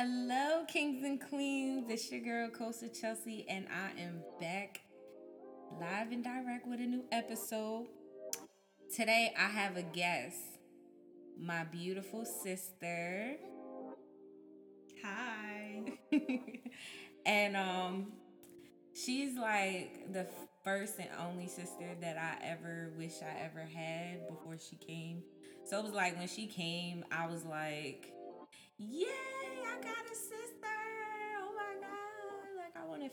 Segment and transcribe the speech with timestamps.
[0.00, 1.86] Hello, kings and queens.
[1.88, 4.82] It's your girl, Kosa Chelsea, and I am back
[5.80, 7.88] live and direct with a new episode.
[8.94, 10.38] Today, I have a guest,
[11.36, 13.38] my beautiful sister.
[15.04, 15.82] Hi.
[17.26, 18.12] and um,
[18.94, 20.28] she's like the
[20.62, 25.24] first and only sister that I ever wish I ever had before she came.
[25.64, 28.12] So it was like when she came, I was like,
[28.80, 29.06] Yay,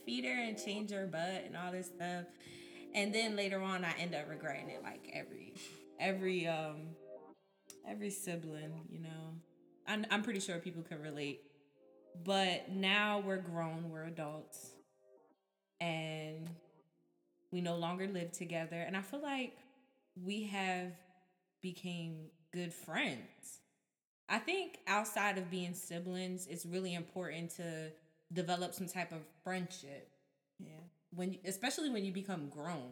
[0.05, 2.26] feed her and change her butt and all this stuff.
[2.94, 5.54] And then later on, I end up regretting it like every,
[6.00, 6.81] every, um,
[7.88, 9.34] every sibling, you know.
[9.88, 11.41] I'm, I'm pretty sure people can relate.
[12.23, 14.70] But now we're grown, we're adults,
[15.81, 16.50] and
[17.52, 18.78] we no longer live together.
[18.78, 19.58] And I feel like
[20.23, 20.94] we have
[21.62, 23.59] became good friends
[24.28, 27.92] I think outside of being siblings, it's really important to
[28.31, 30.09] develop some type of friendship.
[30.59, 30.72] Yeah.
[31.14, 32.92] When especially when you become grown.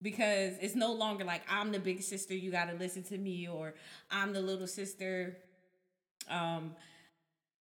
[0.00, 3.48] Because it's no longer like I'm the big sister, you got to listen to me
[3.48, 3.74] or
[4.10, 5.38] I'm the little sister
[6.30, 6.74] um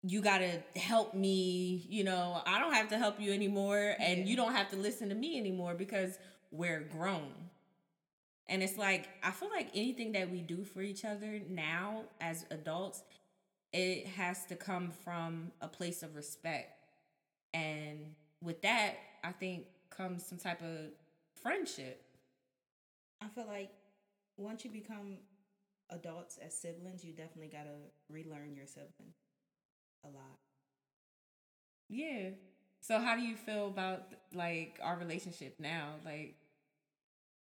[0.04, 4.20] you got to help me, you know, I don't have to help you anymore and
[4.20, 4.26] yeah.
[4.26, 6.18] you don't have to listen to me anymore because
[6.52, 7.32] we're grown.
[8.48, 12.46] And it's like, I feel like anything that we do for each other now as
[12.52, 13.04] adults,
[13.74, 16.77] it has to come from a place of respect.
[17.58, 20.92] And with that, I think comes some type of
[21.42, 22.04] friendship.
[23.22, 23.72] I feel like
[24.38, 25.18] once you become
[25.90, 27.76] adults as siblings, you definitely got to
[28.10, 29.14] relearn your sibling
[30.04, 30.38] a lot.
[31.90, 32.30] Yeah.
[32.82, 35.96] So how do you feel about like our relationship now?
[36.06, 36.36] Like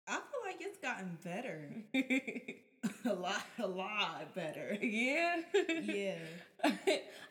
[0.06, 1.70] I feel like it's gotten better.
[3.04, 4.76] a lot, a lot better.
[4.80, 5.40] Yeah.
[5.82, 6.14] Yeah.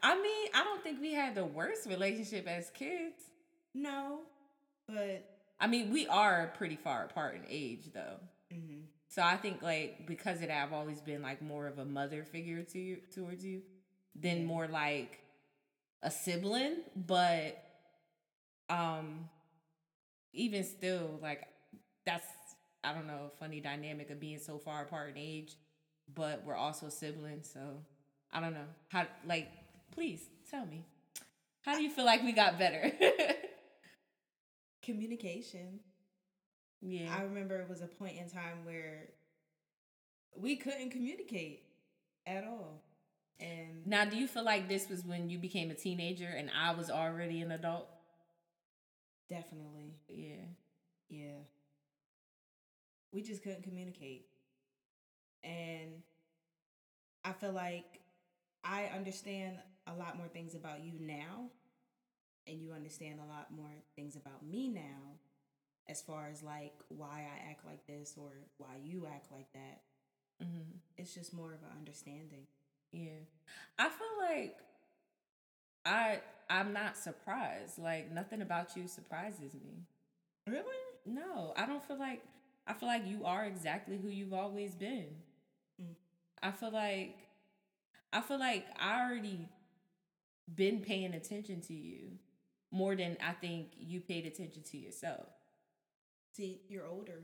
[0.03, 3.15] I mean, I don't think we had the worst relationship as kids.
[3.73, 4.21] No,
[4.87, 5.25] but
[5.59, 8.19] I mean, we are pretty far apart in age, though.
[8.53, 8.81] Mm-hmm.
[9.09, 12.23] So I think like because of that, I've always been like more of a mother
[12.23, 13.61] figure to you towards you
[14.15, 15.19] than more like
[16.03, 16.77] a sibling.
[16.95, 17.63] But
[18.69, 19.29] um,
[20.33, 21.47] even still, like
[22.05, 22.25] that's
[22.87, 25.57] I don't know, funny dynamic of being so far apart in age,
[26.13, 27.49] but we're also siblings.
[27.51, 27.59] So
[28.31, 29.05] I don't know how.
[29.25, 29.49] Like,
[29.91, 30.85] please tell me,
[31.63, 32.91] how do you feel like we got better?
[34.81, 35.79] Communication.
[36.81, 39.09] Yeah, I remember it was a point in time where
[40.35, 41.63] we couldn't communicate
[42.25, 42.83] at all.
[43.39, 46.73] And now, do you feel like this was when you became a teenager and I
[46.73, 47.87] was already an adult?
[49.29, 49.93] Definitely.
[50.07, 50.45] Yeah.
[51.09, 51.39] Yeah
[53.11, 54.25] we just couldn't communicate.
[55.43, 56.03] And
[57.23, 58.01] I feel like
[58.63, 59.57] I understand
[59.87, 61.49] a lot more things about you now,
[62.45, 65.15] and you understand a lot more things about me now,
[65.87, 69.81] as far as like why I act like this or why you act like that.
[70.43, 70.77] Mm-hmm.
[70.97, 72.47] It's just more of an understanding.
[72.91, 73.25] Yeah,
[73.77, 74.55] I feel like
[75.85, 76.19] I
[76.49, 77.77] I'm not surprised.
[77.77, 79.85] Like nothing about you surprises me.
[80.45, 80.63] Really?
[81.05, 82.21] No, I don't feel like
[82.67, 85.07] I feel like you are exactly who you've always been.
[85.81, 85.95] Mm.
[86.43, 87.15] I feel like
[88.11, 89.47] I feel like I already
[90.53, 92.17] been paying attention to you
[92.71, 95.27] more than I think you paid attention to yourself.
[96.33, 97.23] See, you're older.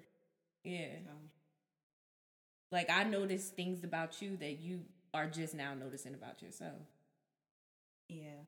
[0.63, 0.87] Yeah.
[1.05, 1.11] So.
[2.71, 4.81] Like I noticed things about you that you
[5.13, 6.81] are just now noticing about yourself.
[8.09, 8.45] Yeah.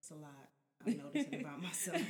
[0.00, 0.30] It's a lot
[0.86, 2.02] I'm noticing about myself.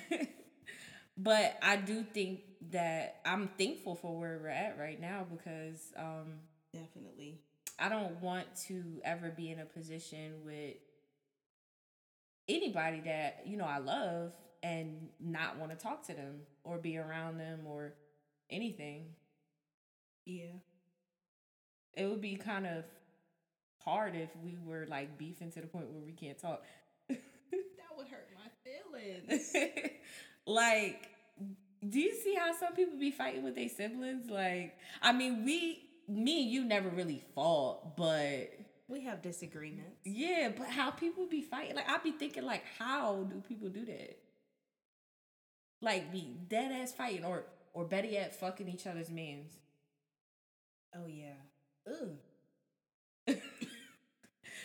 [1.17, 6.41] But I do think that I'm thankful for where we're at right now because um
[6.73, 7.41] definitely
[7.79, 10.77] I don't want to ever be in a position with
[12.49, 14.33] anybody that you know I love
[14.63, 17.93] and not want to talk to them or be around them or
[18.51, 19.07] anything.
[20.25, 20.57] Yeah.
[21.95, 22.85] It would be kind of
[23.85, 26.65] hard if we were like beefing to the point where we can't talk.
[27.09, 27.19] that
[27.97, 29.53] would hurt my feelings.
[30.47, 31.11] like
[31.89, 34.31] do you see how some people be fighting with their siblings?
[34.31, 38.51] Like, I mean, we, me, you never really fought, but
[38.89, 40.01] we have disagreements.
[40.05, 41.77] Yeah, but how people be fighting?
[41.77, 44.19] Like, I be thinking, like, how do people do that?
[45.81, 47.45] Like, be dead ass fighting, or
[47.75, 49.59] or better yet, fucking each other's mans.
[50.97, 51.35] Oh yeah.
[51.89, 53.37] Ugh.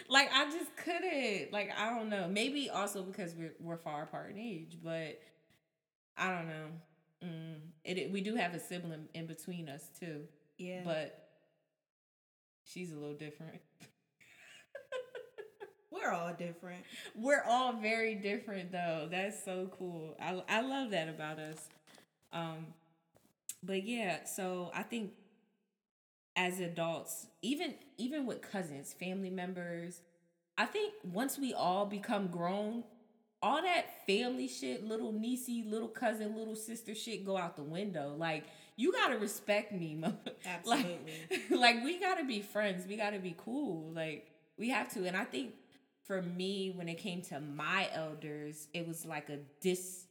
[0.10, 1.52] like I just couldn't.
[1.52, 2.28] Like I don't know.
[2.28, 5.20] Maybe also because we're we're far apart in age, but
[6.18, 6.68] I don't know.
[7.24, 10.22] Mm, it, it, we do have a sibling in between us too.
[10.58, 10.82] Yeah.
[10.84, 11.30] But
[12.64, 13.60] she's a little different.
[15.92, 16.84] We're we're all different.
[17.16, 19.08] We're all very different though.
[19.10, 20.16] That's so cool.
[20.22, 21.68] I I love that about us.
[22.32, 22.68] Um
[23.64, 25.12] but yeah, so I think
[26.36, 30.02] as adults, even even with cousins, family members,
[30.58, 32.84] I think once we all become grown,
[33.42, 38.16] all that family shit, little niecey, little cousin, little sister shit go out the window.
[38.18, 38.44] Like
[38.76, 40.18] you gotta respect me, mother.
[40.46, 41.14] Absolutely.
[41.30, 42.86] Like, like we gotta be friends.
[42.88, 43.92] We gotta be cool.
[43.94, 45.06] Like we have to.
[45.06, 45.54] And I think
[46.04, 50.06] for me, when it came to my elders, it was like a dis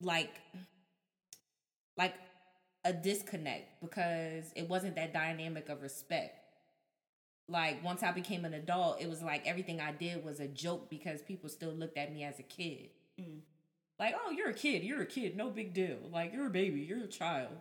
[0.00, 0.40] like
[1.96, 2.14] like
[2.84, 6.43] a disconnect because it wasn't that dynamic of respect.
[7.48, 10.88] Like once I became an adult, it was like everything I did was a joke
[10.88, 12.88] because people still looked at me as a kid.
[13.20, 13.40] Mm.
[13.98, 15.98] Like, oh, you're a kid, you're a kid, no big deal.
[16.10, 17.52] Like you're a baby, you're a child.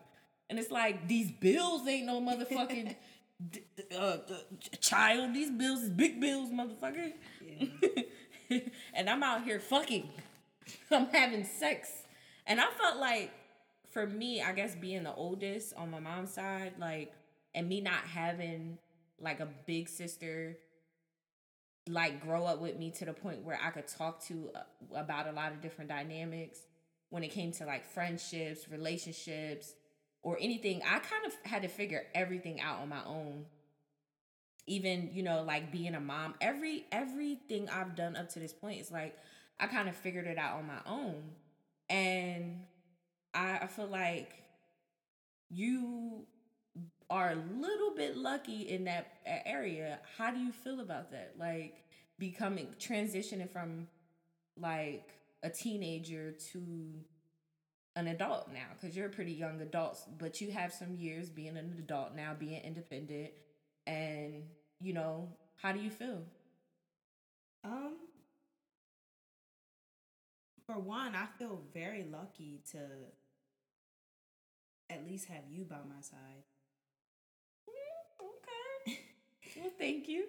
[0.49, 2.95] And it's like these bills ain't no motherfucking
[3.51, 3.63] d-
[3.97, 5.33] uh, d- child.
[5.33, 7.13] These bills is big bills, motherfucker.
[7.41, 8.59] Yeah.
[8.93, 10.09] and I'm out here fucking.
[10.91, 11.91] I'm having sex.
[12.47, 13.31] And I felt like
[13.91, 17.13] for me, I guess being the oldest on my mom's side, like,
[17.53, 18.77] and me not having
[19.23, 20.57] like a big sister
[21.87, 24.59] like grow up with me to the point where I could talk to uh,
[24.95, 26.59] about a lot of different dynamics
[27.09, 29.73] when it came to like friendships, relationships,
[30.21, 30.81] or anything.
[30.83, 33.45] I kind of had to figure everything out on my own.
[34.65, 38.79] Even, you know, like being a mom, every everything I've done up to this point
[38.79, 39.17] is like
[39.59, 41.21] I kind of figured it out on my own.
[41.89, 42.61] And
[43.33, 44.33] I, I feel like
[45.49, 46.25] you
[47.13, 49.99] are a little bit lucky in that area.
[50.17, 51.35] How do you feel about that?
[51.37, 51.83] Like
[52.17, 53.87] becoming transitioning from
[54.59, 55.13] like
[55.43, 56.63] a teenager to
[57.95, 61.55] an adult now because you're a pretty young adult, but you have some years being
[61.55, 63.29] an adult now, being independent,
[63.85, 64.45] and
[64.81, 65.29] you know
[65.61, 66.23] how do you feel?
[67.63, 67.93] Um,
[70.65, 72.79] for one, I feel very lucky to
[74.89, 76.43] at least have you by my side.
[77.69, 78.25] Mm,
[78.89, 78.99] okay.
[79.57, 80.25] Well, thank you.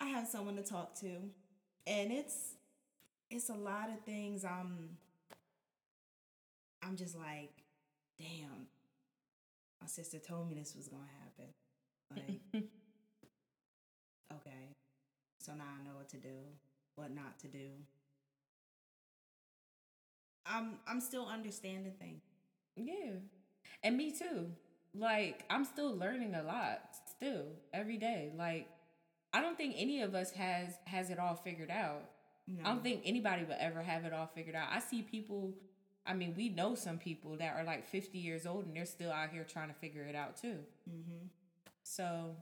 [0.00, 1.08] I have someone to talk to,
[1.86, 2.54] and it's
[3.30, 4.44] it's a lot of things.
[4.44, 4.96] I'm
[6.82, 7.50] I'm just like,
[8.18, 8.66] damn.
[9.80, 11.52] My sister told me this was gonna happen.
[12.54, 12.62] Like,
[14.34, 14.68] okay,
[15.40, 16.36] so now I know what to do,
[16.94, 17.68] what not to do.
[20.46, 22.22] I'm I'm still understanding things.
[22.76, 23.12] Yeah.
[23.82, 24.46] And me too.
[24.94, 26.80] Like, I'm still learning a lot
[27.22, 28.32] still every day.
[28.36, 28.68] Like,
[29.32, 32.02] I don't think any of us has has it all figured out.
[32.48, 32.64] No.
[32.64, 34.68] I don't think anybody will ever have it all figured out.
[34.70, 35.54] I see people
[36.04, 39.12] I mean, we know some people that are like 50 years old and they're still
[39.12, 40.58] out here trying to figure it out too.
[40.90, 41.26] Mm-hmm.
[41.84, 42.34] So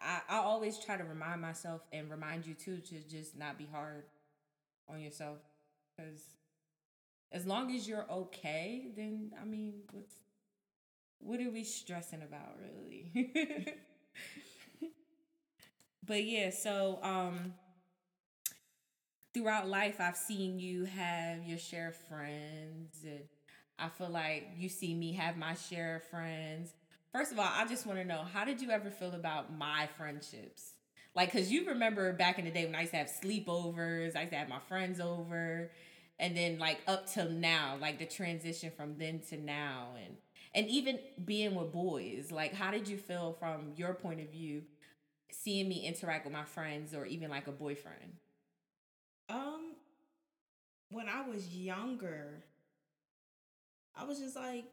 [0.00, 3.66] I, I always try to remind myself and remind you too to just not be
[3.70, 4.04] hard
[4.88, 5.38] on yourself.
[5.96, 6.22] Because
[7.32, 10.14] as long as you're okay, then I mean, what's
[11.18, 13.74] what are we stressing about really?
[16.06, 17.54] but yeah, so um
[19.34, 23.20] throughout life I've seen you have your share of friends and
[23.78, 26.72] I feel like you see me have my share of friends.
[27.12, 29.88] First of all, I just want to know how did you ever feel about my
[29.96, 30.72] friendships?
[31.14, 34.20] Like, cause you remember back in the day when I used to have sleepovers, I
[34.20, 35.70] used to have my friends over,
[36.18, 40.16] and then like up till now, like the transition from then to now, and
[40.54, 44.62] and even being with boys, like how did you feel from your point of view,
[45.30, 48.14] seeing me interact with my friends or even like a boyfriend?
[49.28, 49.74] Um,
[50.90, 52.44] when I was younger,
[53.94, 54.64] I was just like,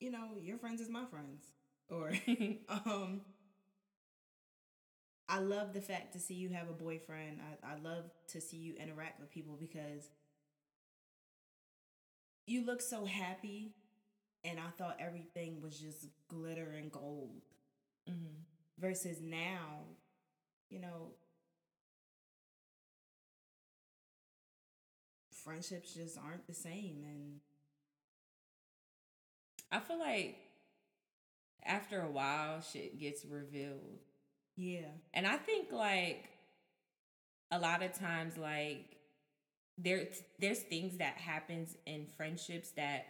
[0.00, 1.44] you know, your friends is my friends.
[1.88, 2.12] Or
[2.68, 3.20] um
[5.28, 7.40] I love the fact to see you have a boyfriend.
[7.40, 10.08] I, I love to see you interact with people because
[12.46, 13.72] you look so happy
[14.46, 17.42] and I thought everything was just glitter and gold.
[18.08, 18.42] Mm-hmm.
[18.78, 19.84] Versus now,
[20.70, 21.12] you know,
[25.30, 27.40] friendships just aren't the same and
[29.70, 30.36] I feel like
[31.64, 34.00] after a while shit gets revealed.
[34.56, 34.88] yeah.
[35.14, 36.30] And I think like
[37.50, 38.96] a lot of times like
[39.78, 43.06] there there's things that happens in friendships that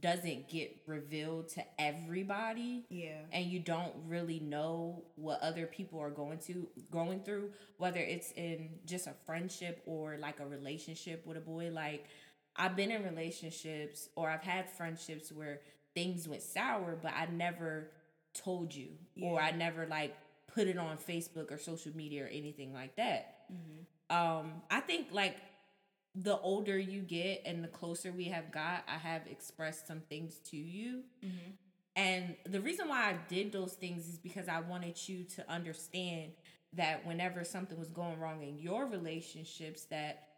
[0.00, 3.18] doesn't get revealed to everybody Yeah.
[3.32, 8.32] and you don't really know what other people are going to going through whether it's
[8.32, 12.06] in just a friendship or like a relationship with a boy like
[12.56, 15.60] I've been in relationships or I've had friendships where
[15.94, 17.90] things went sour but I never
[18.34, 18.88] told you
[19.22, 20.16] or I never like
[20.52, 23.36] put it on Facebook or social media or anything like that.
[23.52, 24.16] Mm-hmm.
[24.16, 25.36] Um, I think like
[26.14, 30.38] the older you get and the closer we have got, I have expressed some things
[30.50, 31.02] to you.
[31.24, 31.50] Mm-hmm.
[31.96, 36.32] And the reason why I did those things is because I wanted you to understand
[36.72, 40.28] that whenever something was going wrong in your relationships that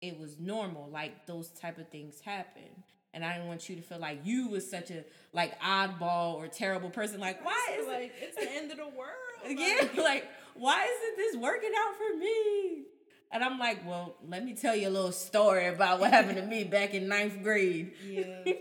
[0.00, 2.82] it was normal like those type of things happen
[3.14, 6.48] and I didn't want you to feel like you was such a like oddball or
[6.48, 7.20] terrible person.
[7.20, 9.12] Like, why is like it, it's the end of the world?
[9.46, 12.81] yeah, like why isn't this working out for me?
[13.32, 16.44] And I'm like, well, let me tell you a little story about what happened to
[16.44, 17.92] me back in ninth grade.
[18.06, 18.44] Yeah.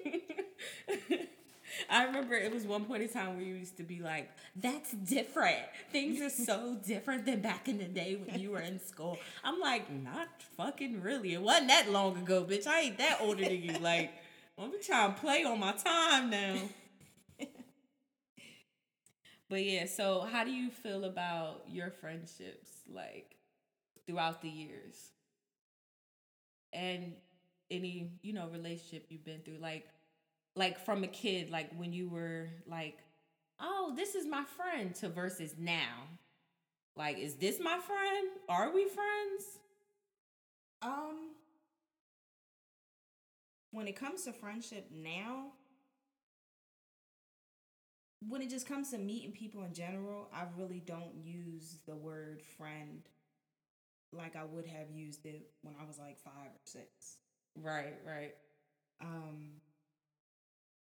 [1.90, 4.92] I remember it was one point in time where you used to be like, that's
[4.92, 5.60] different.
[5.92, 9.18] Things are so different than back in the day when you were in school.
[9.44, 11.34] I'm like, not fucking really.
[11.34, 12.68] It wasn't that long ago, bitch.
[12.68, 13.78] I ain't that older than you.
[13.80, 14.12] Like,
[14.58, 16.56] I'm trying to play on my time now.
[19.50, 23.36] but yeah, so how do you feel about your friendships like
[24.12, 25.12] throughout the years?
[26.74, 27.14] And
[27.70, 29.88] any, you know, relationship you've been through like
[30.58, 32.98] like from a kid like when you were like
[33.64, 36.08] oh, this is my friend to versus now.
[36.98, 38.28] Like is this my friend?
[38.50, 39.60] Are we friends?
[40.82, 41.30] Um
[43.72, 45.46] when it comes to friendship now,
[48.28, 52.42] when it just comes to meeting people in general, I really don't use the word
[52.58, 53.02] friend
[54.14, 57.18] like I would have used it when I was like five or six.
[57.56, 58.36] Right, right.
[59.02, 59.52] Um,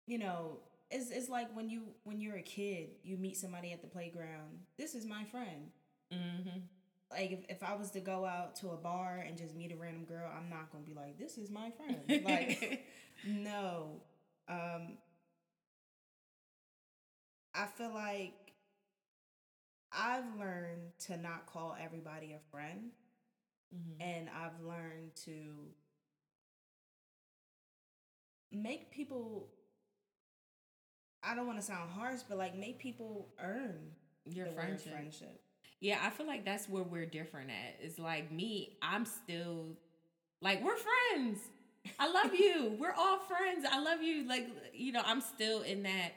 [0.08, 0.60] you know,
[0.90, 4.60] it's it's like when you when you're a kid, you meet somebody at the playground.
[4.78, 5.72] This is my friend.
[6.13, 6.60] Mm-hmm
[7.12, 9.75] like if, if I was to go out to a bar and just meet a
[9.75, 12.24] random girl, I'm not gonna be like, this is my friend.
[12.25, 12.86] like,
[13.28, 14.01] no.
[14.48, 14.98] Um,
[17.54, 18.34] I feel like
[19.92, 22.92] I've learned to not call everybody a friend.
[23.75, 24.01] Mm-hmm.
[24.01, 25.32] And I've learned to
[28.51, 29.48] make people
[31.24, 33.78] I don't want to sound harsh, but like make people earn
[34.25, 34.92] your friendship.
[34.92, 35.42] friendship.
[35.80, 37.78] Yeah, I feel like that's where we're different at.
[37.80, 39.78] It's like me, I'm still
[40.42, 41.40] like we're friends.
[42.00, 42.75] I love you.
[42.80, 43.66] we're all friends.
[43.70, 44.28] I love you.
[44.28, 46.13] Like, you know, I'm still in that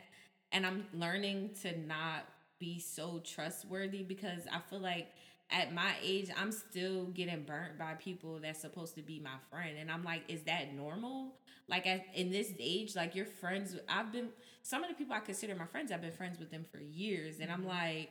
[0.52, 2.26] and I'm learning to not
[2.58, 5.08] be so trustworthy because I feel like
[5.50, 9.76] at my age, I'm still getting burnt by people that's supposed to be my friend.
[9.78, 11.34] And I'm like, is that normal?
[11.68, 14.28] Like, at, in this age, like, your friends, I've been,
[14.62, 17.40] some of the people I consider my friends, I've been friends with them for years.
[17.40, 17.68] And I'm mm-hmm.
[17.68, 18.10] like,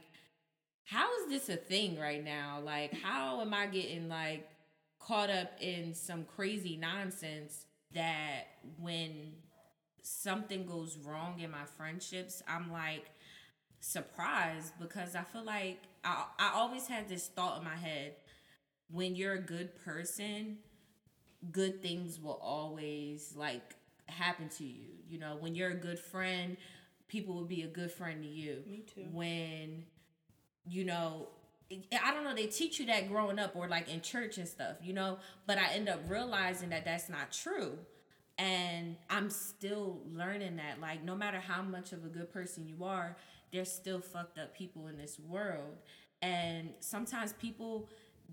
[0.85, 2.59] how is this a thing right now?
[2.63, 4.47] Like, how am I getting like
[4.99, 8.43] caught up in some crazy nonsense that
[8.79, 9.33] when
[10.01, 13.05] something goes wrong in my friendships, I'm like
[13.79, 18.15] surprised because I feel like I, I always had this thought in my head
[18.89, 20.57] when you're a good person,
[21.51, 23.75] good things will always like
[24.07, 24.89] happen to you.
[25.09, 26.57] You know, when you're a good friend,
[27.07, 28.63] people will be a good friend to you.
[28.69, 29.05] Me too.
[29.11, 29.85] When
[30.65, 31.29] you know,
[31.71, 34.77] I don't know, they teach you that growing up or like in church and stuff,
[34.81, 35.17] you know,
[35.47, 37.77] but I end up realizing that that's not true.
[38.37, 42.83] And I'm still learning that, like, no matter how much of a good person you
[42.83, 43.15] are,
[43.53, 45.77] there's still fucked up people in this world.
[46.21, 47.87] And sometimes people,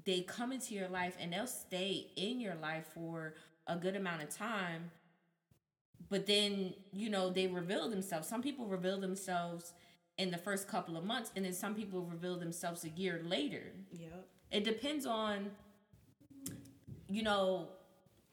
[0.05, 3.35] they come into your life and they'll stay in your life for
[3.69, 4.91] a good amount of time.
[6.09, 8.27] But then, you know, they reveal themselves.
[8.27, 9.75] Some people reveal themselves
[10.21, 13.73] in the first couple of months and then some people reveal themselves a year later
[13.91, 15.50] yep it depends on
[17.09, 17.69] you know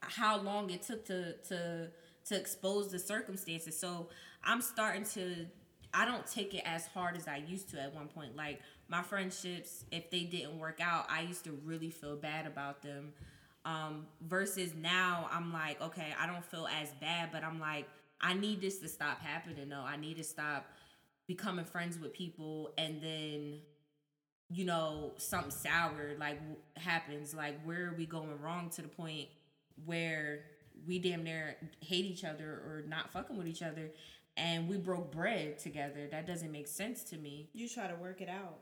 [0.00, 1.88] how long it took to to
[2.26, 4.10] to expose the circumstances so
[4.44, 5.46] i'm starting to
[5.94, 8.36] i don't take it as hard as i used to at one point.
[8.36, 12.82] Like my friendships if they didn't work out i used to really feel bad about
[12.82, 13.12] them.
[13.64, 17.86] Um versus now i'm like okay i don't feel as bad but i'm like
[18.20, 19.84] i need this to stop happening though.
[19.84, 20.66] I need to stop
[21.26, 23.58] becoming friends with people and then
[24.50, 26.40] you know something sour like
[26.76, 27.34] happens.
[27.34, 29.28] Like where are we going wrong to the point
[29.84, 30.40] where
[30.86, 33.90] we damn near hate each other or not fucking with each other
[34.38, 36.08] and we broke bread together.
[36.10, 37.50] That doesn't make sense to me.
[37.52, 38.58] You try to work it out.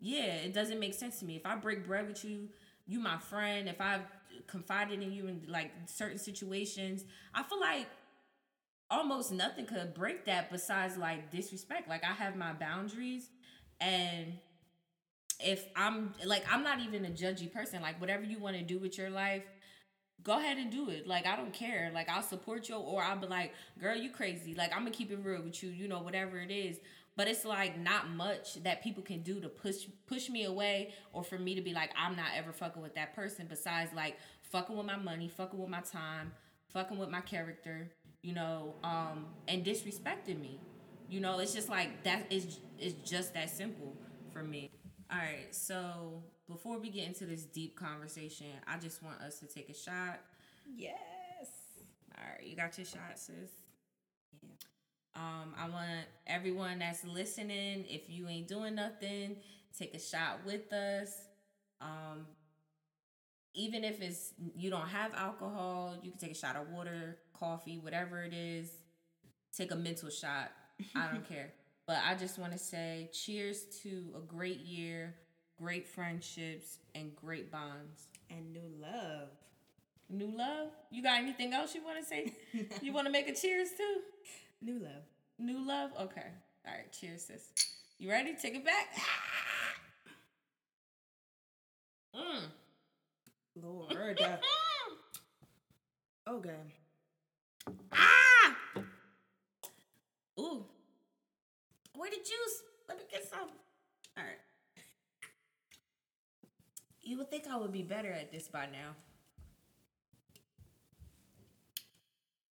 [0.00, 1.36] Yeah it doesn't make sense to me.
[1.36, 2.48] If i break bread with you
[2.86, 3.68] you my friend.
[3.68, 4.02] If i've
[4.46, 7.04] confided in you in like certain situations
[7.34, 7.88] i feel like
[8.90, 11.88] almost nothing could break that besides like disrespect.
[11.88, 13.28] Like I have my boundaries
[13.80, 14.34] and
[15.40, 17.82] if I'm like I'm not even a judgy person.
[17.82, 19.44] Like whatever you want to do with your life,
[20.22, 21.06] go ahead and do it.
[21.06, 21.90] Like I don't care.
[21.94, 24.54] Like I'll support you or I'll be like, girl, you crazy.
[24.54, 26.78] Like I'm gonna keep it real with you, you know, whatever it is.
[27.16, 31.24] but it's like not much that people can do to push push me away or
[31.24, 34.16] for me to be like I'm not ever fucking with that person besides like
[34.52, 36.32] fucking with my money, fucking with my time,
[36.68, 37.90] fucking with my character,
[38.22, 40.60] you know, um, and disrespecting me.
[41.08, 43.96] You know, it's just like that is it's just that simple
[44.32, 44.70] for me.
[45.10, 49.46] All right, so before we get into this deep conversation, I just want us to
[49.46, 50.20] take a shot.
[50.76, 50.96] Yes.
[52.16, 53.50] All right, you got your shot, sis.
[55.14, 59.36] Um, I want everyone that's listening, if you ain't doing nothing,
[59.76, 61.12] take a shot with us.
[61.80, 62.26] Um,
[63.54, 67.78] even if it's you don't have alcohol, you can take a shot of water, coffee,
[67.78, 68.70] whatever it is.
[69.56, 70.52] Take a mental shot.
[70.94, 71.52] I don't care.
[71.86, 75.14] But I just want to say cheers to a great year,
[75.60, 78.06] great friendships, and great bonds.
[78.30, 79.28] And new love.
[80.10, 80.68] New love?
[80.90, 82.32] You got anything else you want to say?
[82.82, 84.00] you want to make a cheers too?
[84.62, 85.02] New love.
[85.38, 85.90] New love?
[86.00, 86.26] Okay.
[86.66, 86.90] All right.
[86.92, 87.52] Cheers, sis.
[87.98, 88.34] You ready?
[88.40, 88.88] Take it back.
[92.16, 92.42] Mm.
[93.62, 93.92] Lord.
[96.28, 96.50] okay.
[97.92, 98.56] Ah!
[100.40, 100.64] Ooh.
[101.94, 102.62] Where the juice?
[102.88, 103.50] Let me get some.
[104.16, 104.40] All right.
[107.08, 108.94] You would think I would be better at this by now.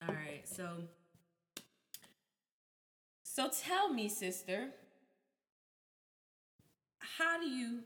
[0.01, 0.65] All right, so
[3.21, 4.69] so tell me, sister,
[6.97, 7.81] how do you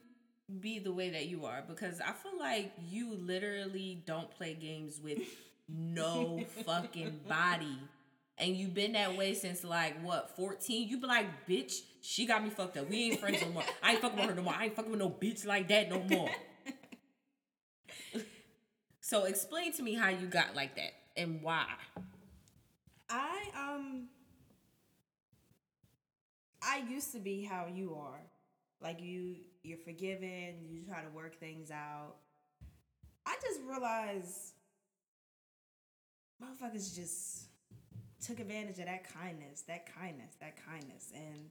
[0.62, 1.62] be the way that you are?
[1.68, 5.20] Because I feel like you literally don't play games with
[5.68, 7.80] no fucking body.
[8.38, 10.88] And you've been that way since like what, 14?
[10.88, 12.90] You be like, bitch, she got me fucked up.
[12.90, 13.64] We ain't friends no more.
[13.84, 14.54] I ain't fucking with her no more.
[14.58, 16.30] I ain't fucking with no bitch like that no more.
[19.12, 21.66] so explain to me how you got like that and why.
[23.10, 24.08] I um
[26.64, 28.22] I used to be how you are.
[28.82, 32.16] Like you you're forgiving, you try to work things out.
[33.26, 34.54] I just realized
[36.42, 37.50] motherfuckers just
[38.26, 41.12] took advantage of that kindness, that kindness, that kindness.
[41.14, 41.50] And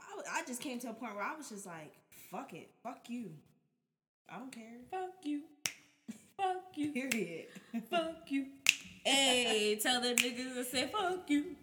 [0.00, 1.92] I, I just came to a point where I was just like,
[2.30, 3.32] fuck it, fuck you.
[4.30, 4.78] I don't care.
[4.90, 5.42] Fuck you.
[6.36, 6.92] Fuck you.
[6.92, 7.46] Period.
[7.90, 8.46] Fuck you.
[9.06, 11.56] Hey, tell the niggas to say fuck you.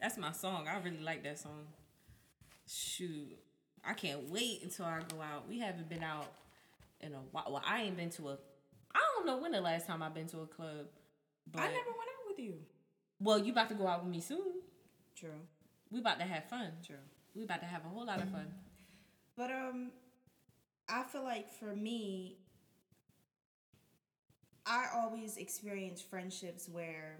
[0.00, 0.66] That's my song.
[0.66, 1.66] I really like that song.
[2.66, 3.36] Shoot.
[3.84, 5.46] I can't wait until I go out.
[5.46, 6.32] We haven't been out
[7.02, 7.44] in a while.
[7.50, 8.38] Well, I ain't been to a
[8.94, 10.86] I don't know when the last time I've been to a club.
[11.52, 12.54] But I never went out with you.
[13.20, 14.62] Well, you about to go out with me soon.
[15.14, 15.40] True.
[15.90, 16.72] We about to have fun.
[16.86, 16.96] True.
[17.34, 18.46] We about to have a whole lot of fun.
[19.36, 19.90] But um
[20.88, 22.38] I feel like for me
[24.66, 27.18] I always experience friendships where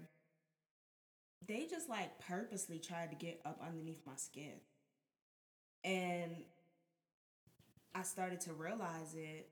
[1.47, 4.59] they just like purposely tried to get up underneath my skin.
[5.83, 6.43] And
[7.93, 9.49] I started to realize it.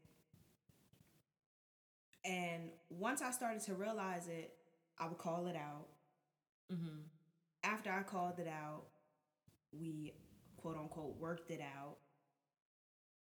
[2.26, 4.54] And once I started to realize it,
[4.98, 5.88] I would call it out.
[6.74, 7.02] Mm-hmm.
[7.64, 8.84] After I called it out,
[9.72, 10.14] we
[10.58, 11.98] quote unquote worked it out.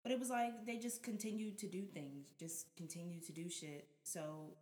[0.03, 3.87] But it was like they just continued to do things, just continued to do shit.
[4.03, 4.55] So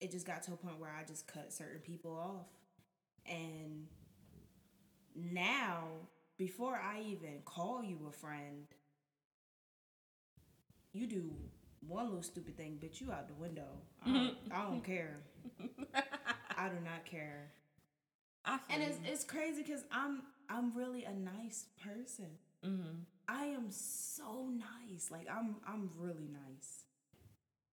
[0.00, 2.46] it just got to a point where I just cut certain people off.
[3.26, 3.86] And
[5.14, 5.84] now,
[6.38, 8.66] before I even call you a friend,
[10.92, 11.30] you do
[11.86, 13.68] one little stupid thing, bitch, you out the window.
[14.04, 15.18] I don't, I don't care.
[16.56, 17.52] I do not care.
[18.68, 22.26] And it's it's crazy because I'm I'm really a nice person.
[22.64, 23.04] Mhm.
[23.28, 25.10] I am so nice.
[25.10, 26.79] Like I'm I'm really nice.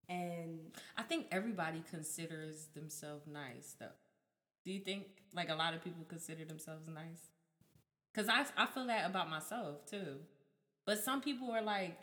[0.08, 0.60] And
[0.96, 3.86] I think everybody considers themselves nice though.
[4.64, 7.30] Do you think like a lot of people consider themselves nice?
[8.14, 10.16] Cause I I feel that about myself too.
[10.86, 11.98] But some people are like,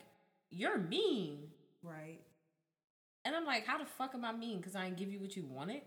[0.51, 1.49] You're mean.
[1.83, 2.19] right.
[3.25, 4.61] And I'm like, how the fuck am I mean?
[4.61, 5.81] Cause I didn't give you what you wanted?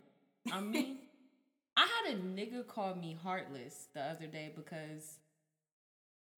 [0.53, 0.99] I'm mean.
[1.77, 5.19] I had a nigga call me heartless the other day because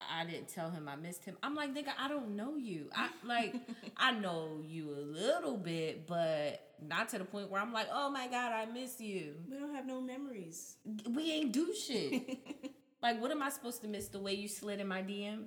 [0.08, 1.36] I didn't tell him I missed him.
[1.42, 2.90] I'm like, nigga, I don't know you.
[2.94, 3.54] I like
[3.96, 8.10] I know you a little bit, but not to the point where I'm like, oh
[8.10, 9.34] my god, I miss you.
[9.50, 10.76] We don't have no memories.
[11.08, 12.38] We ain't do shit.
[13.02, 14.08] like, what am I supposed to miss?
[14.08, 15.44] The way you slid in my DM?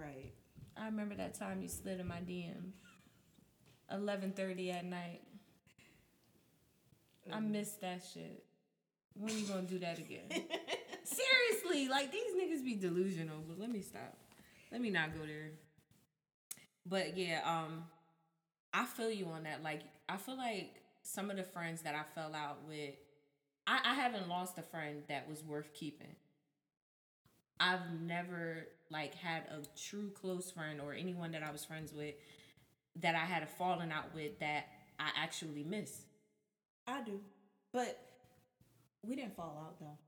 [0.00, 0.32] right.
[0.76, 2.72] I remember that time you slid in my DM.
[3.92, 5.20] 11:30 at night.
[7.32, 7.50] I mm.
[7.50, 8.44] missed that shit.
[9.14, 10.28] When you gonna do that again?
[11.04, 13.42] Seriously, like these niggas be delusional.
[13.46, 14.16] But let me stop.
[14.72, 15.50] Let me not go there.
[16.86, 17.84] But yeah, um,
[18.72, 19.62] I feel you on that.
[19.62, 22.94] Like, I feel like some of the friends that I fell out with,
[23.66, 26.16] I, I haven't lost a friend that was worth keeping.
[27.60, 32.14] I've never like had a true close friend or anyone that I was friends with
[32.96, 34.66] that I had a falling out with that
[34.98, 36.02] I actually miss.
[36.86, 37.20] I do,
[37.72, 37.98] but
[39.02, 39.98] we didn't fall out though.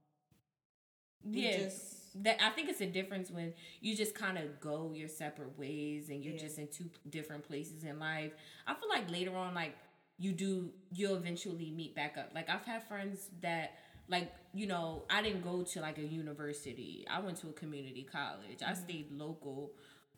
[1.24, 4.92] We yeah, just, that I think it's a difference when you just kind of go
[4.94, 6.40] your separate ways and you're yeah.
[6.40, 8.33] just in two different places in life.
[8.66, 9.74] I feel like later on, like
[10.18, 12.31] you do, you'll eventually meet back up.
[12.35, 13.74] Like I've had friends that
[14.09, 18.07] like you know i didn't go to like a university i went to a community
[18.11, 18.70] college mm-hmm.
[18.70, 19.72] i stayed local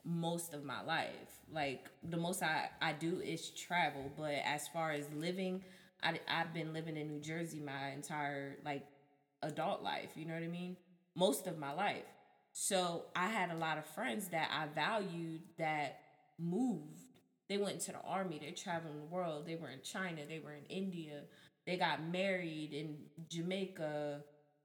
[0.05, 4.93] most of my life like the most i i do is travel but as far
[4.93, 5.63] as living
[6.03, 8.87] i i've been living in new jersey my entire like
[9.43, 10.77] adult life you know what i mean
[11.19, 12.05] most of my life
[12.53, 16.01] so i had a lot of friends that i valued that
[16.39, 17.01] moved
[17.49, 20.55] they went into the army they're traveling the world they were in china they were
[20.55, 21.23] in india
[21.69, 22.97] they got married in
[23.29, 24.23] Jamaica.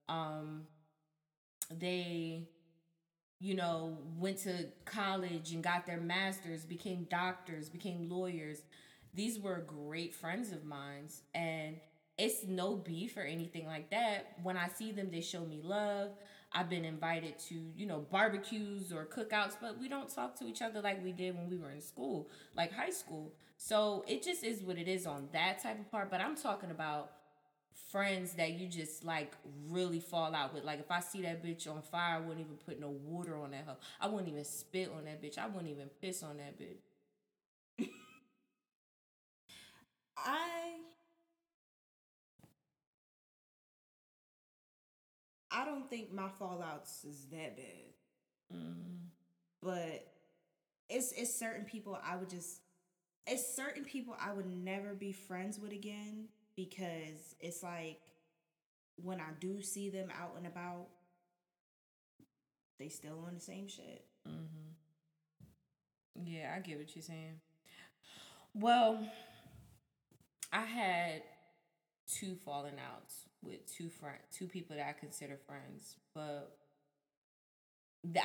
[0.08, 0.62] Um,
[1.70, 2.48] they,
[3.42, 8.60] you know, went to college and got their masters, became doctors, became lawyers.
[9.14, 11.10] These were great friends of mine.
[11.36, 11.76] And
[12.18, 14.38] it's no beef or anything like that.
[14.42, 16.12] When I see them, they show me love.
[16.54, 20.62] I've been invited to, you know, barbecues or cookouts, but we don't talk to each
[20.62, 23.34] other like we did when we were in school, like high school.
[23.58, 26.12] So it just is what it is on that type of part.
[26.12, 27.12] But I'm talking about
[27.92, 29.34] friends that you just like
[29.70, 30.64] really fall out with.
[30.64, 33.52] Like if I see that bitch on fire, I wouldn't even put no water on
[33.52, 33.78] that hoe.
[34.00, 35.38] I wouldn't even spit on that bitch.
[35.38, 37.88] I wouldn't even piss on that bitch.
[40.18, 40.76] I
[45.54, 47.94] I don't think my fallouts is that bad.
[48.54, 49.06] Mm-hmm.
[49.62, 50.08] But
[50.90, 52.60] it's it's certain people I would just
[53.26, 58.00] it's certain people I would never be friends with again because it's like
[59.02, 60.88] when I do see them out and about,
[62.80, 64.06] they still on the same shit.
[64.28, 66.26] Mm-hmm.
[66.26, 67.40] Yeah, I get what you're saying.
[68.54, 69.00] Well,
[70.52, 71.24] I had
[72.08, 76.58] two falling outs with two friend, two people that I consider friends, but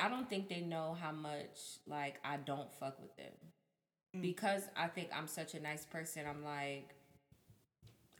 [0.01, 3.33] I don't think they know how much like I don't fuck with them
[4.15, 4.21] mm.
[4.21, 6.23] because I think I'm such a nice person.
[6.27, 6.95] I'm like,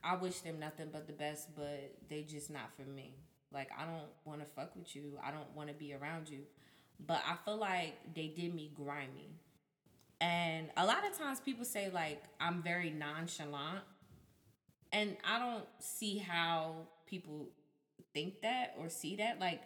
[0.03, 3.15] I wish them nothing but the best, but they just not for me.
[3.51, 5.19] Like I don't want to fuck with you.
[5.23, 6.41] I don't want to be around you.
[7.05, 9.35] But I feel like they did me grimy.
[10.21, 13.83] And a lot of times people say like I'm very nonchalant
[14.91, 17.49] and I don't see how people
[18.13, 19.39] think that or see that.
[19.39, 19.61] Like,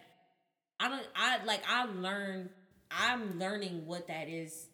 [0.80, 2.50] I don't, I like, I learn,
[2.90, 4.68] I'm learning what that is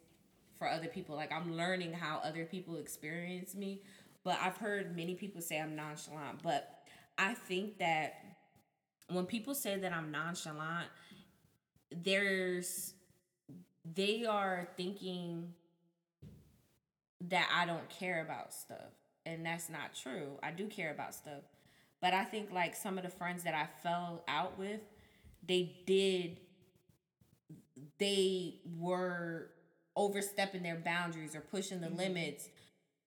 [0.59, 1.17] for other people.
[1.17, 3.83] Like, I'm learning how other people experience me.
[4.25, 6.43] But I've heard many people say I'm nonchalant.
[6.43, 6.69] But
[7.17, 8.15] I think that
[9.09, 10.89] when people say that I'm nonchalant,
[11.91, 12.95] there's,
[13.95, 15.55] they are thinking
[17.23, 20.39] that I don't care about stuff and that's not true.
[20.43, 21.43] I do care about stuff.
[22.01, 24.81] But I think like some of the friends that I fell out with,
[25.47, 26.39] they did
[27.99, 29.51] they were
[29.97, 31.97] overstepping their boundaries or pushing the mm-hmm.
[31.97, 32.49] limits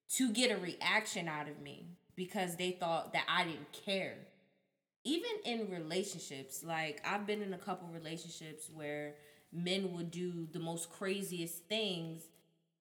[0.10, 4.16] to get a reaction out of me because they thought that I didn't care.
[5.04, 9.16] Even in relationships, like I've been in a couple relationships where
[9.52, 12.24] men would do the most craziest things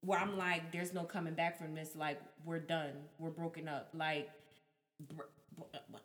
[0.02, 1.94] where I'm like, there's no coming back from this.
[1.96, 2.92] Like, we're done.
[3.18, 3.88] We're broken up.
[3.94, 4.30] Like,
[5.00, 5.22] br-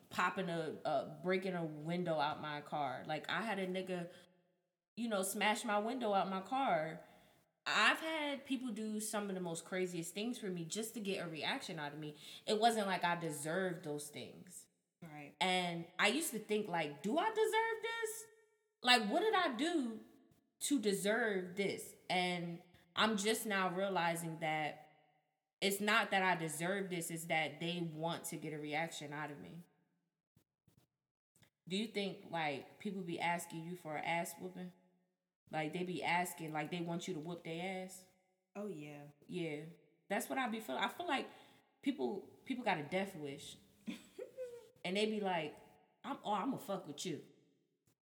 [0.10, 3.03] popping a, uh, breaking a window out my car.
[3.07, 4.07] Like, I had a nigga,
[4.95, 6.99] you know, smash my window out my car.
[7.65, 11.25] I've had people do some of the most craziest things for me just to get
[11.25, 12.15] a reaction out of me.
[12.45, 14.65] It wasn't like I deserved those things.
[15.01, 15.33] Right.
[15.41, 18.23] And I used to think like, do I deserve this?
[18.83, 19.99] Like, what did I do
[20.62, 21.83] to deserve this?
[22.10, 22.60] And
[22.97, 24.88] I'm just now realizing that
[25.62, 29.29] it's not that I deserve this, it's that they want to get a reaction out
[29.31, 29.63] of me.
[31.69, 34.71] Do you think like people be asking you for an ass whooping?
[35.51, 38.01] Like they be asking, like they want you to whoop their ass?
[38.55, 39.03] Oh yeah.
[39.27, 39.57] Yeah.
[40.10, 40.83] That's what I be feeling.
[40.83, 41.27] I feel like
[41.83, 43.57] people people got a death wish.
[44.86, 45.53] and they be like,
[46.03, 47.19] I'm oh, I'm gonna fuck with you.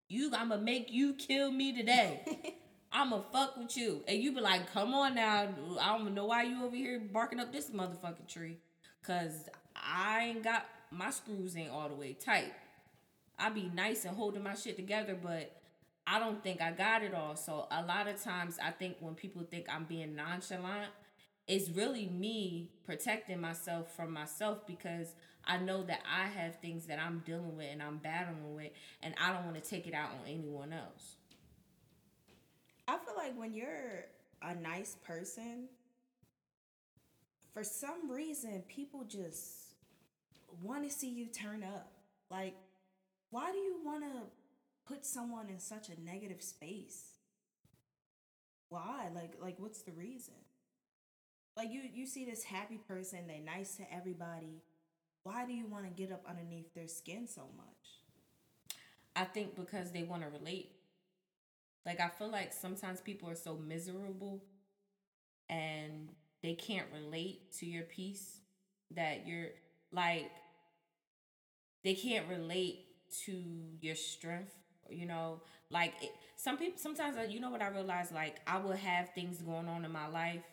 [0.07, 2.55] You I'm gonna make you kill me today.
[2.95, 4.03] I'ma fuck with you.
[4.07, 5.49] And you be like, come on now.
[5.81, 8.57] I don't know why you over here barking up this motherfucking tree.
[9.05, 12.53] Cause I ain't got my screws ain't all the way tight.
[13.37, 15.61] I be nice and holding my shit together, but
[16.07, 17.35] I don't think I got it all.
[17.35, 20.89] So a lot of times I think when people think I'm being nonchalant,
[21.49, 26.99] it's really me protecting myself from myself because I know that I have things that
[26.99, 28.71] I'm dealing with and I'm battling with
[29.03, 31.17] and I don't want to take it out on anyone else.
[33.25, 34.05] Like when you're
[34.41, 35.67] a nice person,
[37.53, 39.73] for some reason, people just
[40.61, 41.91] want to see you turn up.
[42.29, 42.55] Like,
[43.31, 44.21] why do you want to
[44.85, 47.03] put someone in such a negative space?
[48.69, 49.09] Why?
[49.13, 50.33] Like, like what's the reason?
[51.57, 54.61] Like you, you see this happy person, they're nice to everybody.
[55.23, 58.75] Why do you want to get up underneath their skin so much?
[59.15, 60.74] I think because they want to relate.
[61.85, 64.43] Like I feel like sometimes people are so miserable
[65.49, 66.09] and
[66.41, 68.39] they can't relate to your peace
[68.91, 69.49] that you're
[69.91, 70.31] like
[71.83, 72.85] they can't relate
[73.25, 73.43] to
[73.81, 74.55] your strength
[74.89, 75.41] you know?
[75.71, 79.41] Like it, some people sometimes you know what i realize like i will have things
[79.41, 80.43] going on in my life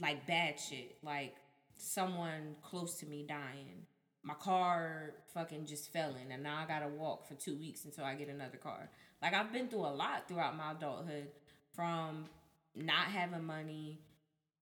[0.00, 1.34] like bad shit like
[1.76, 3.86] someone close to me dying.
[4.22, 8.04] My car fucking just fell in and now i gotta walk for two weeks until
[8.04, 8.90] i get another car
[9.22, 11.28] like i've been through a lot throughout my adulthood
[11.74, 12.26] from
[12.74, 13.98] not having money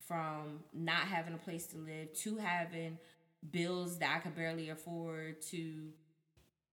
[0.06, 2.98] from not having a place to live to having
[3.50, 5.90] bills that I could barely afford to,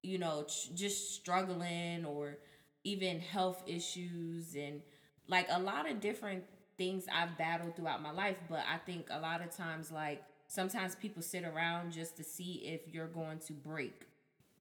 [0.02, 2.38] you know, just struggling or
[2.84, 4.82] even health issues and
[5.28, 6.44] like a lot of different
[6.78, 8.38] things I've battled throughout my life.
[8.50, 12.64] But I think a lot of times, like, sometimes people sit around just to see
[12.66, 14.06] if you're going to break.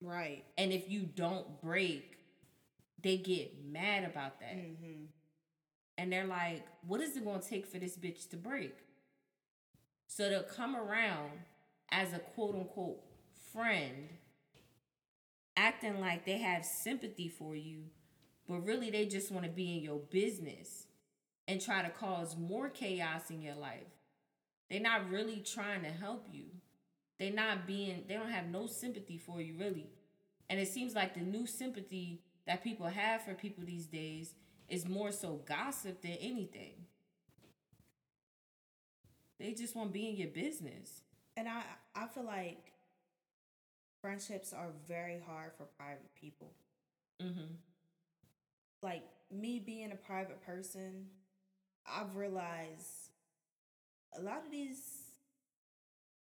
[0.00, 0.44] Right.
[0.56, 2.18] And if you don't break,
[3.02, 4.56] they get mad about that.
[4.56, 5.04] Mm-hmm
[5.96, 8.76] and they're like, what is it going to take for this bitch to break?
[10.06, 11.30] So they'll come around
[11.90, 13.00] as a quote unquote
[13.52, 14.08] friend,
[15.56, 17.84] acting like they have sympathy for you,
[18.48, 20.86] but really they just want to be in your business
[21.46, 23.86] and try to cause more chaos in your life.
[24.70, 26.46] They're not really trying to help you.
[27.18, 29.86] They're not being, they don't have no sympathy for you, really.
[30.50, 34.34] And it seems like the new sympathy that people have for people these days
[34.68, 36.74] is more so gossip than anything.
[39.38, 41.02] They just want to be in your business.
[41.36, 41.62] And I
[41.94, 42.72] I feel like
[44.00, 46.52] friendships are very hard for private people.
[47.22, 47.54] Mm-hmm.
[48.82, 51.06] Like me being a private person,
[51.86, 53.10] I've realized
[54.16, 54.78] a lot of these,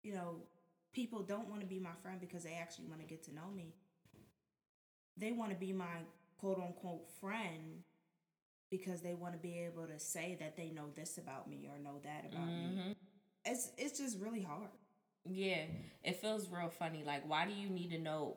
[0.02, 0.36] you know,
[0.92, 3.50] people don't want to be my friend because they actually want to get to know
[3.54, 3.74] me.
[5.16, 6.02] They want to be my
[6.38, 7.82] quote unquote friend
[8.70, 11.78] because they want to be able to say that they know this about me or
[11.78, 12.76] know that about mm-hmm.
[12.76, 12.96] me.
[13.44, 14.68] It's it's just really hard.
[15.26, 15.62] Yeah,
[16.02, 17.02] it feels real funny.
[17.04, 18.36] Like, why do you need to know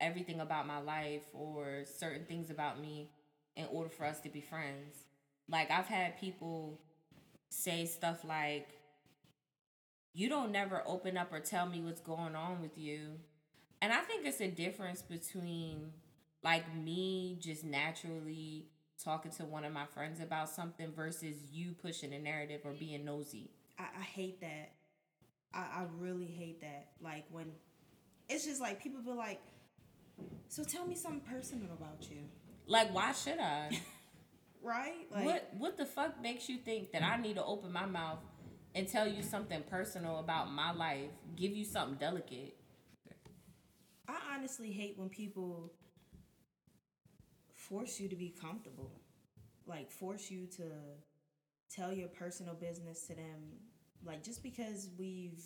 [0.00, 3.10] everything about my life or certain things about me
[3.56, 4.96] in order for us to be friends?
[5.48, 6.80] Like, I've had people
[7.50, 8.68] say stuff like,
[10.12, 13.20] "You don't never open up or tell me what's going on with you,"
[13.80, 15.92] and I think it's a difference between
[16.42, 18.68] like me just naturally
[19.02, 23.04] talking to one of my friends about something versus you pushing a narrative or being
[23.04, 23.50] nosy.
[23.78, 24.72] I, I hate that.
[25.54, 26.88] I, I really hate that.
[27.00, 27.52] Like when
[28.28, 29.40] it's just like people be like,
[30.48, 32.18] so tell me something personal about you.
[32.66, 33.70] Like why should I?
[34.62, 35.06] right?
[35.10, 38.18] Like what what the fuck makes you think that I need to open my mouth
[38.74, 42.56] and tell you something personal about my life, give you something delicate?
[44.08, 45.72] I honestly hate when people
[47.68, 49.00] force you to be comfortable.
[49.66, 50.64] Like force you to
[51.70, 53.60] tell your personal business to them.
[54.04, 55.44] Like just because we've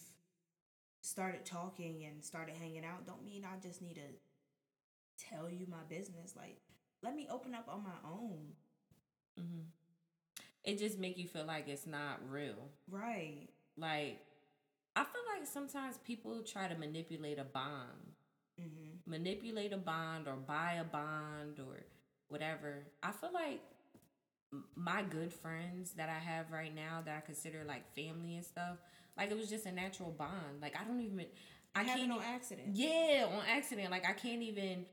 [1.00, 5.82] started talking and started hanging out don't mean I just need to tell you my
[5.88, 6.34] business.
[6.36, 6.58] Like
[7.02, 8.38] let me open up on my own.
[9.40, 9.62] Mm-hmm.
[10.64, 12.70] It just make you feel like it's not real.
[12.88, 13.48] Right.
[13.76, 14.20] Like
[14.94, 18.12] I feel like sometimes people try to manipulate a bond.
[18.60, 19.10] Mm-hmm.
[19.10, 21.80] Manipulate a bond or buy a bond or
[22.32, 22.86] whatever.
[23.02, 23.60] I feel like
[24.74, 28.78] my good friends that I have right now that I consider like family and stuff,
[29.16, 30.60] like it was just a natural bond.
[30.60, 31.26] Like I don't even
[31.74, 32.68] I can't on accident.
[32.74, 33.90] Yeah, on accident.
[33.90, 34.86] Like I can't even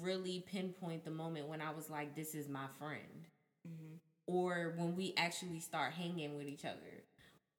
[0.00, 3.26] really pinpoint the moment when I was like, "This is my friend,"
[3.66, 3.96] mm-hmm.
[4.26, 7.04] or when we actually start hanging with each other,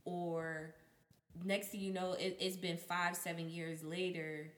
[0.05, 0.75] or
[1.43, 4.49] next thing you know, it, it's been five, seven years later,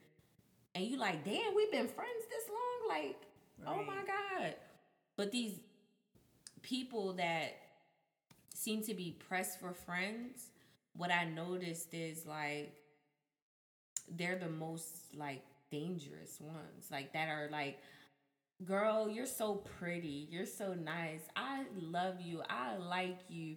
[0.74, 3.25] and you like, "Damn, we've been friends this long." Like
[3.58, 3.74] Right.
[3.74, 4.54] Oh my God.
[5.16, 5.58] But these
[6.62, 7.56] people that
[8.54, 10.48] seem to be pressed for friends,
[10.94, 12.74] what I noticed is like
[14.08, 16.88] they're the most like dangerous ones.
[16.90, 17.78] Like that are like
[18.64, 20.28] girl, you're so pretty.
[20.30, 21.20] You're so nice.
[21.34, 22.42] I love you.
[22.48, 23.56] I like you.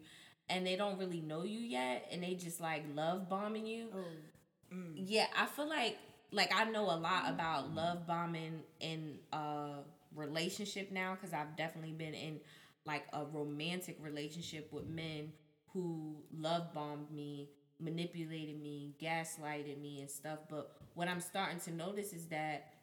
[0.49, 3.87] And they don't really know you yet and they just like love bombing you.
[3.93, 4.75] Oh.
[4.75, 4.93] Mm.
[4.95, 5.97] Yeah, I feel like
[6.31, 9.81] like I know a lot about love bombing in uh
[10.15, 12.39] relationship now because I've definitely been in
[12.85, 15.31] like a romantic relationship with men
[15.73, 20.39] who love bombed me, manipulated me, gaslighted me, and stuff.
[20.49, 22.73] But what I'm starting to notice is that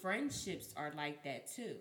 [0.00, 1.76] friendships are like that too.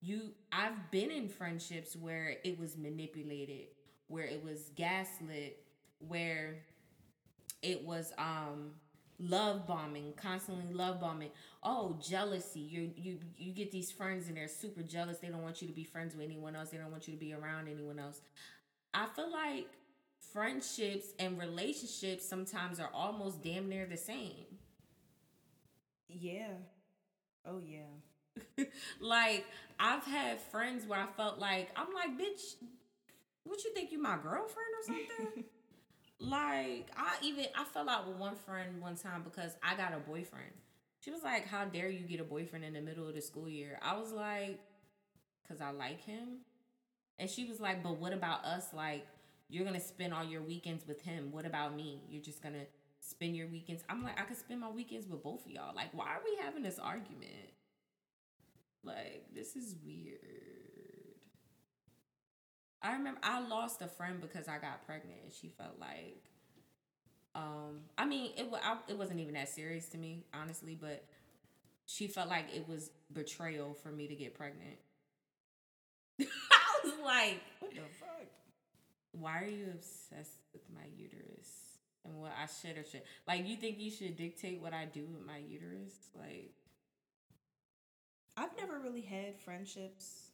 [0.00, 3.68] You, I've been in friendships where it was manipulated,
[4.08, 5.64] where it was gaslit,
[5.98, 6.58] where
[7.62, 8.72] it was um
[9.18, 11.30] love bombing, constantly love bombing.
[11.62, 12.60] Oh, jealousy.
[12.60, 15.18] You you you get these friends and they're super jealous.
[15.18, 16.70] They don't want you to be friends with anyone else.
[16.70, 18.20] They don't want you to be around anyone else.
[18.94, 19.68] I feel like
[20.32, 24.46] friendships and relationships sometimes are almost damn near the same.
[26.08, 26.54] Yeah.
[27.44, 28.64] Oh yeah.
[29.00, 29.44] like
[29.78, 32.56] I've had friends where I felt like I'm like, bitch,
[33.44, 34.84] what you think you my girlfriend or
[35.18, 35.44] something?
[36.18, 39.98] Like I even I fell out with one friend one time because I got a
[39.98, 40.52] boyfriend.
[41.00, 43.48] She was like, "How dare you get a boyfriend in the middle of the school
[43.48, 44.60] year?" I was like,
[45.48, 46.38] "Cause I like him,"
[47.18, 48.72] and she was like, "But what about us?
[48.72, 49.06] Like,
[49.48, 51.32] you're gonna spend all your weekends with him.
[51.32, 52.02] What about me?
[52.08, 52.66] You're just gonna
[53.00, 55.74] spend your weekends." I'm like, "I could spend my weekends with both of y'all.
[55.74, 57.50] Like, why are we having this argument?
[58.82, 60.45] Like, this is weird."
[62.82, 66.22] I remember I lost a friend because I got pregnant and she felt like
[67.34, 71.04] um I mean it I, it wasn't even that serious to me honestly but
[71.86, 74.76] she felt like it was betrayal for me to get pregnant.
[76.20, 76.24] I
[76.84, 78.26] was like, what the fuck?
[79.12, 83.46] Why are you obsessed with my uterus and what I should or should like?
[83.46, 85.94] You think you should dictate what I do with my uterus?
[86.18, 86.50] Like,
[88.36, 90.30] I've never really had friendships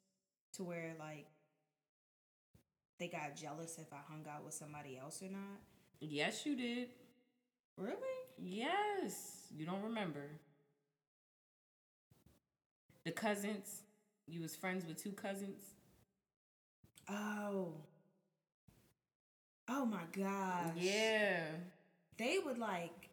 [0.54, 1.26] to where like
[3.02, 5.58] they got jealous if I hung out with somebody else or not?
[6.00, 6.88] Yes, you did.
[7.76, 7.96] Really?
[8.38, 9.48] Yes.
[9.56, 10.30] You don't remember.
[13.04, 13.82] The cousins.
[14.28, 15.62] You was friends with two cousins.
[17.10, 17.72] Oh.
[19.68, 20.74] Oh my gosh.
[20.76, 21.40] Yeah.
[22.18, 23.10] They would like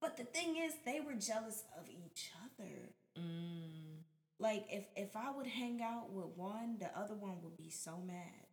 [0.00, 2.72] but the thing is they were jealous of each other.
[3.18, 4.00] Mm.
[4.38, 7.98] Like if if I would hang out with one, the other one would be so
[8.06, 8.49] mad.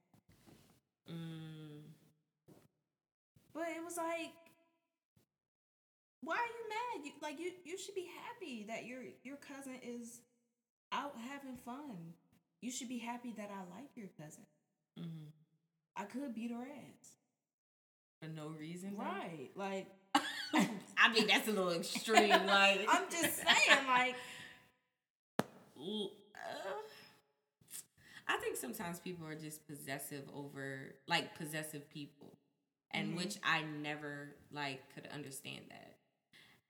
[1.12, 1.82] Mm.
[3.54, 4.34] But it was like,
[6.22, 7.06] why are you mad?
[7.06, 10.20] You, like you, you should be happy that your your cousin is
[10.92, 12.14] out having fun.
[12.62, 14.44] You should be happy that I like your cousin.
[15.00, 15.30] Mm-hmm.
[15.96, 17.18] I could beat her ass
[18.22, 19.50] for no reason, right?
[19.56, 19.88] Like,
[20.54, 22.30] I mean, that's a little extreme.
[22.46, 24.16] Like, I'm just saying, like.
[28.28, 32.38] I think sometimes people are just possessive over like possessive people,
[32.92, 33.18] and mm-hmm.
[33.18, 35.98] which I never like could understand that.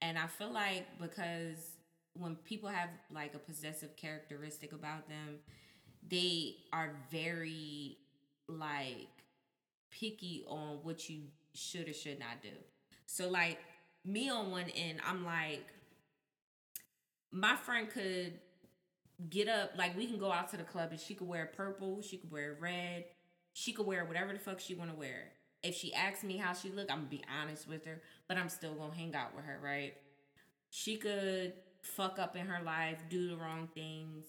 [0.02, 1.78] And I feel like because
[2.14, 5.40] when people have like a possessive characteristic about them,
[6.08, 7.98] they are very
[8.48, 9.08] like
[9.92, 12.50] picky on what you should or should not do.
[13.08, 13.60] So like
[14.06, 15.66] me on one end, I'm like
[17.32, 18.40] my friend could
[19.30, 22.02] get up, like we can go out to the club and she could wear purple,
[22.02, 23.06] she could wear red,
[23.54, 25.32] she could wear whatever the fuck she wanna wear.
[25.64, 28.50] If she asks me how she look, I'm gonna be honest with her, but I'm
[28.50, 29.96] still gonna hang out with her, right?
[30.70, 34.26] She could fuck up in her life, do the wrong things,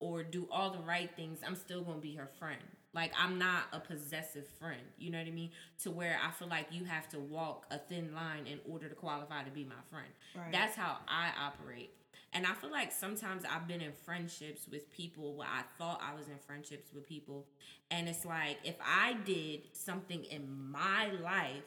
[0.00, 1.40] or do all the right things.
[1.46, 2.62] I'm still gonna be her friend.
[2.94, 5.50] Like I'm not a possessive friend, you know what I mean?
[5.82, 8.94] To where I feel like you have to walk a thin line in order to
[8.94, 10.08] qualify to be my friend.
[10.34, 10.50] Right.
[10.50, 11.92] That's how I operate.
[12.32, 16.14] And I feel like sometimes I've been in friendships with people where I thought I
[16.14, 17.46] was in friendships with people.
[17.90, 21.64] And it's like if I did something in my life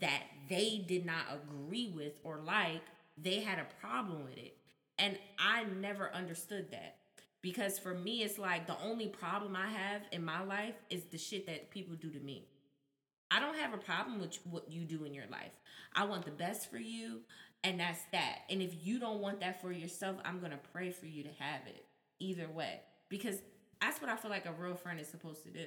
[0.00, 2.82] that they did not agree with or like,
[3.16, 4.56] they had a problem with it.
[4.98, 6.96] And I never understood that.
[7.40, 11.18] Because for me, it's like the only problem I have in my life is the
[11.18, 12.46] shit that people do to me.
[13.30, 15.52] I don't have a problem with what you do in your life.
[15.94, 17.20] I want the best for you.
[17.64, 18.40] And that's that.
[18.50, 21.30] And if you don't want that for yourself, I'm going to pray for you to
[21.38, 21.84] have it
[22.20, 22.80] either way.
[23.08, 23.42] Because
[23.80, 25.66] that's what I feel like a real friend is supposed to do.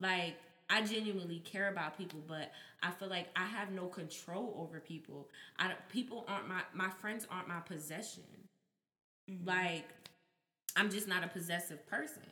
[0.00, 0.36] Like,
[0.70, 2.50] I genuinely care about people, but
[2.82, 5.28] I feel like I have no control over people.
[5.58, 8.22] I people aren't my my friends aren't my possession.
[9.30, 9.46] Mm-hmm.
[9.46, 9.88] Like
[10.76, 12.22] I'm just not a possessive person.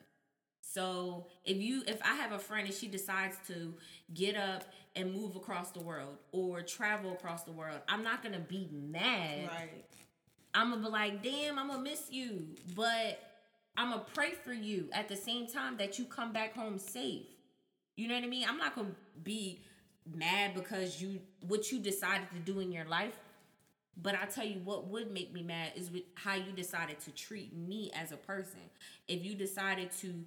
[0.72, 3.74] So if you if I have a friend and she decides to
[4.14, 4.64] get up
[4.96, 9.48] and move across the world or travel across the world, I'm not gonna be mad.
[9.48, 9.84] Right.
[10.54, 12.46] I'm gonna be like, damn, I'm gonna miss you.
[12.74, 13.20] But
[13.76, 17.26] I'm gonna pray for you at the same time that you come back home safe.
[17.96, 18.46] You know what I mean?
[18.48, 19.60] I'm not gonna be
[20.10, 23.18] mad because you what you decided to do in your life.
[24.00, 27.10] But I tell you what would make me mad is with how you decided to
[27.10, 28.60] treat me as a person.
[29.06, 30.24] If you decided to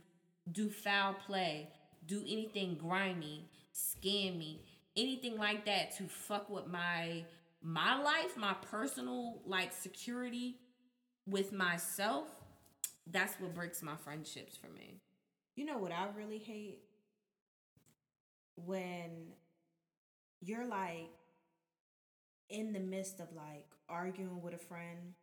[0.51, 1.69] do foul play,
[2.05, 4.61] do anything grimy, scam me,
[4.95, 7.23] anything like that to fuck with my
[7.61, 10.57] my life, my personal like security
[11.27, 12.27] with myself,
[13.07, 15.01] that's what breaks my friendships for me.
[15.55, 16.79] You know what I really hate?
[18.55, 19.33] When
[20.41, 21.09] you're like
[22.49, 25.13] in the midst of like arguing with a friend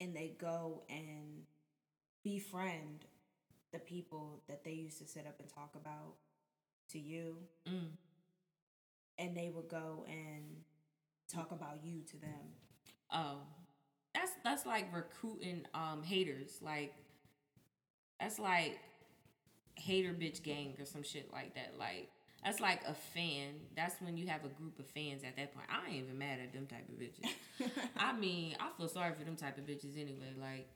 [0.00, 1.44] and they go and
[2.22, 3.06] befriend
[3.72, 6.14] the people that they used to sit up and talk about
[6.90, 7.36] to you
[7.68, 7.88] Mm.
[9.18, 10.44] and they would go and
[11.32, 12.54] talk about you to them
[13.12, 13.38] Oh,
[14.14, 16.58] that's that's like recruiting um haters.
[16.60, 16.92] Like
[18.18, 18.78] that's like
[19.76, 21.74] hater bitch gang or some shit like that.
[21.78, 22.08] Like
[22.44, 23.54] that's like a fan.
[23.76, 25.66] That's when you have a group of fans at that point.
[25.70, 27.70] I ain't even mad at them type of bitches.
[27.96, 30.34] I mean, I feel sorry for them type of bitches anyway.
[30.40, 30.68] Like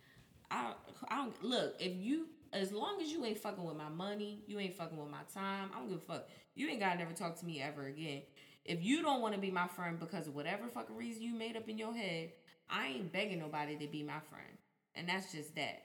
[0.51, 0.75] I
[1.09, 4.59] I don't look if you as long as you ain't fucking with my money, you
[4.59, 5.71] ain't fucking with my time.
[5.75, 6.29] I don't give a fuck.
[6.55, 8.23] You ain't gotta never talk to me ever again.
[8.65, 11.57] If you don't want to be my friend because of whatever fucking reason you made
[11.57, 12.33] up in your head,
[12.69, 14.59] I ain't begging nobody to be my friend.
[14.95, 15.83] And that's just that.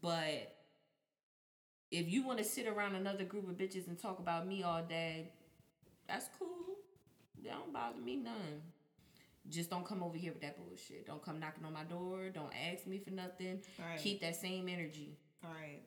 [0.00, 0.54] But
[1.90, 4.82] if you want to sit around another group of bitches and talk about me all
[4.82, 5.32] day,
[6.08, 6.48] that's cool.
[7.42, 8.62] That don't bother me none.
[9.48, 11.06] Just don't come over here with that bullshit.
[11.06, 12.30] Don't come knocking on my door.
[12.32, 13.60] Don't ask me for nothing.
[13.78, 14.00] Right.
[14.00, 15.82] Keep that same energy all right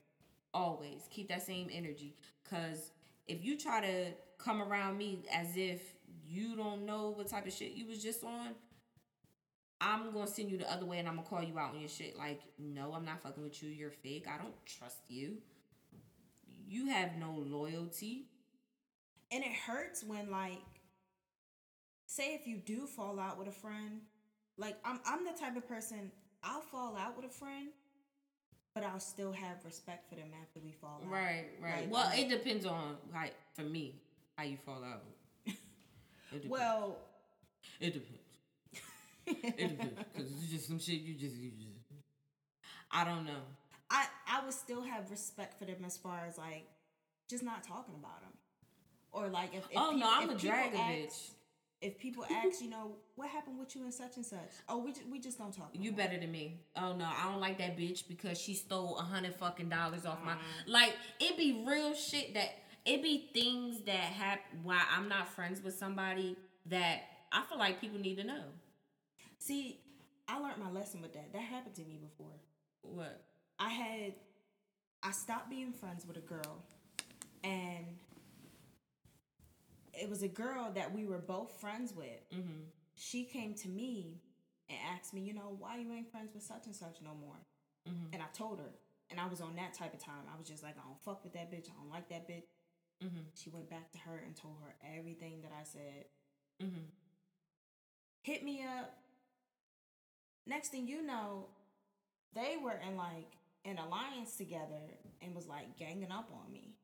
[0.53, 2.15] always keep that same energy.
[2.43, 2.91] Because
[3.27, 5.81] if you try to come around me as if
[6.27, 8.55] you don't know what type of shit you was just on
[9.81, 11.89] i'm gonna send you the other way and i'm gonna call you out on your
[11.89, 12.17] shit.
[12.17, 13.69] Like no i'm not fucking with you.
[13.69, 14.27] You're fake.
[14.27, 15.37] I don't trust you.
[16.67, 18.25] You have no loyalty.
[19.31, 20.61] And it hurts when like
[22.05, 24.01] say if you do fall out with a friend
[24.57, 26.11] like i'm i'm the type of person
[26.43, 27.67] i'll fall out with a friend
[28.74, 31.09] but i'll still have respect for them after we fall out.
[31.11, 31.82] Right right.
[31.82, 33.95] Like, well it depends on like for me
[34.38, 35.03] how you fall out.
[36.32, 36.97] It well
[37.80, 38.20] it depends.
[39.26, 41.70] It depends because it's just some shit you just you just
[42.91, 43.41] i don't know.
[43.89, 46.65] I i would still have respect for them as far as like
[47.30, 48.32] just not talking about them
[49.11, 51.32] or like if, if oh peop- no i'm a people drag ask- bitch
[51.82, 54.91] if people ask you know what happened with you and such and such oh we
[54.91, 56.59] just, we just don't talk no You more." better than me.
[56.75, 60.19] Oh no, I don't like that bitch because she stole a hundred fucking dollars off
[60.25, 60.36] my.
[60.67, 62.49] Like it be real shit that
[62.86, 64.59] it be things that happen.
[64.63, 66.36] Why I'm not friends with somebody
[66.67, 67.01] that
[67.32, 68.43] I feel like people need to know.
[69.38, 69.80] see
[70.27, 72.34] i learned my lesson with that that happened to me before
[72.82, 73.23] What?
[73.57, 74.13] I had
[75.03, 76.63] I stopped being friends with a girl
[77.43, 77.86] and
[79.93, 82.29] it was a girl that we were both friends with.
[82.33, 82.63] Mm-hmm.
[82.95, 84.21] She came to me
[84.69, 87.37] and asked me, you know, why you ain't friends with such and such no more.
[87.87, 88.13] Mm-hmm.
[88.13, 88.71] And I told her.
[89.11, 90.29] And I was on that type of time.
[90.31, 91.67] I was just like, I don't fuck with that bitch.
[91.67, 92.43] I don't like that bitch.
[93.03, 93.21] Mm-hmm.
[93.33, 96.05] She went back to her and told her everything that I said.
[96.61, 96.85] Mm-hmm.
[98.21, 98.93] Hit me up.
[100.45, 101.47] Next thing you know,
[102.35, 106.75] they were in like an alliance together and was like ganging up on me.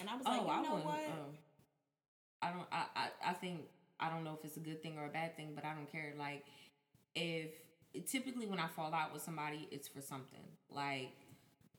[0.00, 1.00] And I was like, oh, you I know what?
[1.08, 1.34] oh.
[2.44, 2.66] I don't.
[2.72, 3.30] I, I.
[3.30, 3.62] I think.
[4.00, 5.90] I don't know if it's a good thing or a bad thing, but I don't
[5.90, 6.14] care.
[6.18, 6.44] Like,
[7.14, 7.50] if
[8.10, 10.44] typically when I fall out with somebody, it's for something.
[10.70, 11.12] Like,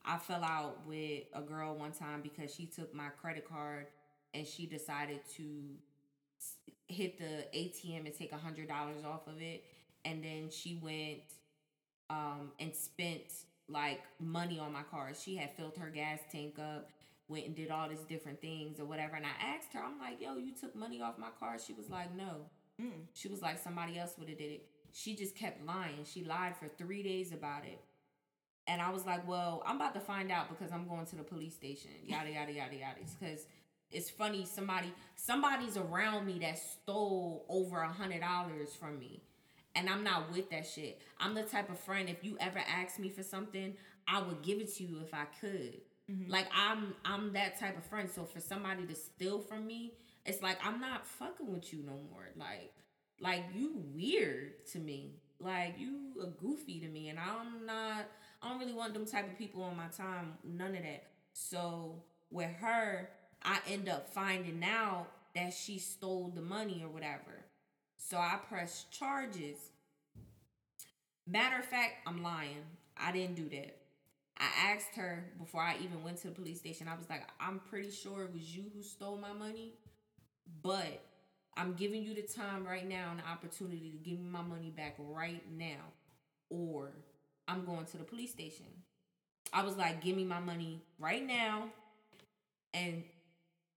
[0.05, 3.87] I fell out with a girl one time because she took my credit card
[4.33, 5.43] and she decided to
[6.87, 9.63] hit the ATM and take a hundred dollars off of it,
[10.03, 11.21] and then she went
[12.09, 13.23] um, and spent
[13.67, 15.11] like money on my car.
[15.19, 16.89] She had filled her gas tank up,
[17.27, 19.15] went and did all these different things or whatever.
[19.15, 21.57] And I asked her, I'm like, yo, you took money off my car?
[21.65, 22.49] She was like, no.
[22.81, 23.05] Mm.
[23.13, 24.65] She was like, somebody else would have did it.
[24.91, 26.05] She just kept lying.
[26.05, 27.79] She lied for three days about it.
[28.67, 31.23] And I was like, well, I'm about to find out because I'm going to the
[31.23, 31.91] police station.
[32.05, 32.99] Yada yada yada yada.
[33.19, 33.45] Because
[33.91, 39.21] it's funny, somebody somebody's around me that stole over a hundred dollars from me.
[39.75, 41.01] And I'm not with that shit.
[41.19, 43.75] I'm the type of friend if you ever ask me for something,
[44.07, 45.81] I would give it to you if I could.
[46.11, 46.31] Mm-hmm.
[46.31, 48.09] Like I'm I'm that type of friend.
[48.09, 49.93] So for somebody to steal from me,
[50.25, 52.29] it's like I'm not fucking with you no more.
[52.35, 52.73] Like
[53.19, 55.15] like you weird to me.
[55.39, 58.05] Like you a goofy to me and I'm not
[58.41, 60.33] I don't really want them type of people on my time.
[60.43, 61.05] None of that.
[61.33, 63.09] So with her,
[63.43, 67.45] I end up finding out that she stole the money or whatever.
[67.97, 69.57] So I press charges.
[71.27, 72.63] Matter of fact, I'm lying.
[72.97, 73.77] I didn't do that.
[74.37, 76.87] I asked her before I even went to the police station.
[76.87, 79.73] I was like, I'm pretty sure it was you who stole my money,
[80.61, 81.01] but
[81.55, 84.71] I'm giving you the time right now and the opportunity to give me my money
[84.75, 85.93] back right now,
[86.49, 86.91] or
[87.47, 88.65] I'm going to the police station.
[89.53, 91.69] I was like, give me my money right now,
[92.73, 93.03] and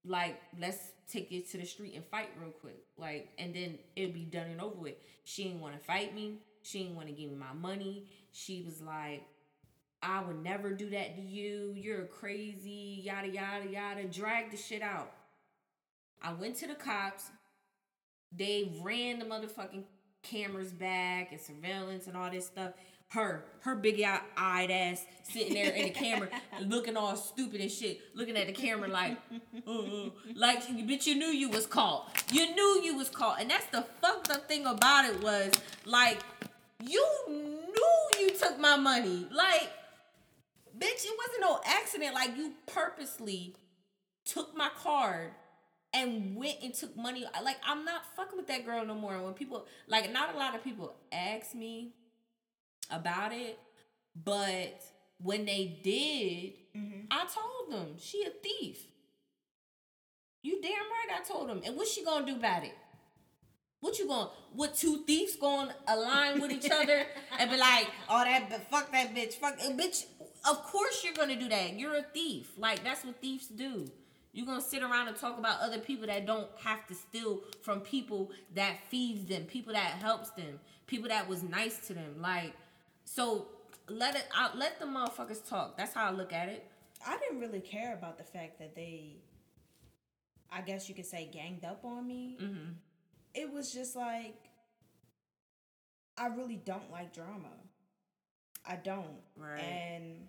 [0.04, 0.78] like let's
[1.10, 2.82] take it to the street and fight real quick.
[2.96, 4.94] Like, and then it'll be done and over with.
[5.24, 6.38] She didn't want to fight me.
[6.62, 8.06] She didn't want to give me my money.
[8.32, 9.22] She was like,
[10.02, 11.74] I would never do that to you.
[11.76, 14.04] You're crazy, yada, yada, yada.
[14.04, 15.12] Drag the shit out.
[16.22, 17.30] I went to the cops.
[18.36, 19.84] They ran the motherfucking
[20.22, 22.72] cameras back and surveillance and all this stuff.
[23.10, 24.04] Her, her big
[24.36, 26.28] eyed ass sitting there in the camera
[26.60, 29.16] looking all stupid and shit, looking at the camera like,
[29.66, 32.22] uh, like, bitch, you knew you was caught.
[32.30, 33.40] You knew you was caught.
[33.40, 35.52] And that's the fucked up thing about it was,
[35.86, 36.18] like,
[36.84, 39.26] you knew you took my money.
[39.32, 39.70] Like,
[40.78, 42.14] bitch, it wasn't no accident.
[42.14, 43.56] Like, you purposely
[44.24, 45.32] took my card
[45.92, 47.24] and went and took money.
[47.42, 49.20] Like I'm not fucking with that girl no more.
[49.22, 51.92] When people like, not a lot of people ask me
[52.90, 53.58] about it,
[54.24, 54.82] but
[55.22, 57.00] when they did, mm-hmm.
[57.10, 58.86] I told them she a thief.
[60.42, 61.62] You damn right I told them.
[61.64, 62.74] And what she gonna do about it?
[63.80, 67.06] What you gonna What two thieves gonna align with each other
[67.38, 70.04] and be like, oh that fuck that bitch, fuck bitch.
[70.48, 71.78] Of course you're gonna do that.
[71.78, 72.52] You're a thief.
[72.56, 73.90] Like that's what thieves do.
[74.32, 77.80] You're gonna sit around and talk about other people that don't have to steal from
[77.80, 82.20] people that feeds them, people that helps them, people that was nice to them.
[82.20, 82.54] Like,
[83.04, 83.48] so
[83.88, 85.76] let it I, let the motherfuckers talk.
[85.76, 86.66] That's how I look at it.
[87.06, 89.16] I didn't really care about the fact that they,
[90.50, 92.38] I guess you could say, ganged up on me.
[92.40, 92.70] Mm-hmm.
[93.34, 94.34] It was just like,
[96.16, 97.52] I really don't like drama.
[98.66, 99.20] I don't.
[99.36, 99.60] Right.
[99.60, 100.28] And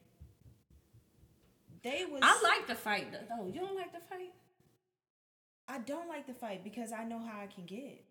[1.84, 2.22] they was.
[2.24, 3.48] I like the fight though.
[3.48, 4.34] You don't like the fight.
[5.68, 8.04] I don't like the fight because I know how I can get.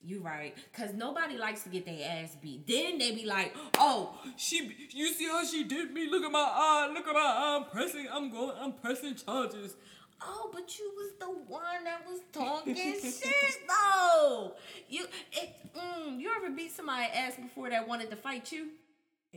[0.00, 2.66] You right, cause nobody likes to get their ass beat.
[2.66, 6.08] Then they be like, "Oh, she, you see how she did me?
[6.10, 7.56] Look at my eye, look at my eye.
[7.56, 9.76] I'm pressing, I'm going, I'm pressing charges."
[10.20, 14.54] Oh, but you was the one that was talking shit though.
[14.88, 18.68] You, it, mm, you ever beat somebody ass before that wanted to fight you?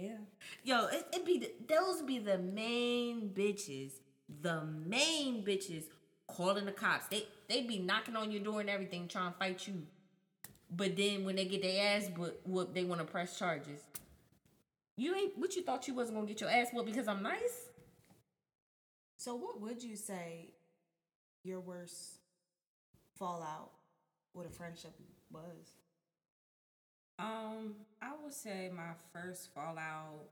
[0.01, 0.17] Yeah.
[0.63, 3.91] Yo, it, it be the, those be the main bitches,
[4.41, 5.83] the main bitches
[6.27, 7.07] calling the cops.
[7.07, 9.83] They they be knocking on your door and everything, trying to fight you.
[10.71, 12.09] But then when they get their ass
[12.45, 13.81] whooped, they want to press charges.
[14.97, 17.69] You ain't what you thought you wasn't gonna get your ass whooped because I'm nice.
[19.17, 20.49] So what would you say
[21.43, 22.17] your worst
[23.19, 23.71] fallout
[24.33, 24.93] with a friendship
[25.31, 25.80] was?
[27.21, 30.29] Um, I would say my first fallout.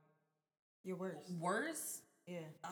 [0.83, 1.31] Your worst.
[1.39, 2.01] Worst?
[2.25, 2.39] Yeah.
[2.63, 2.69] Uh,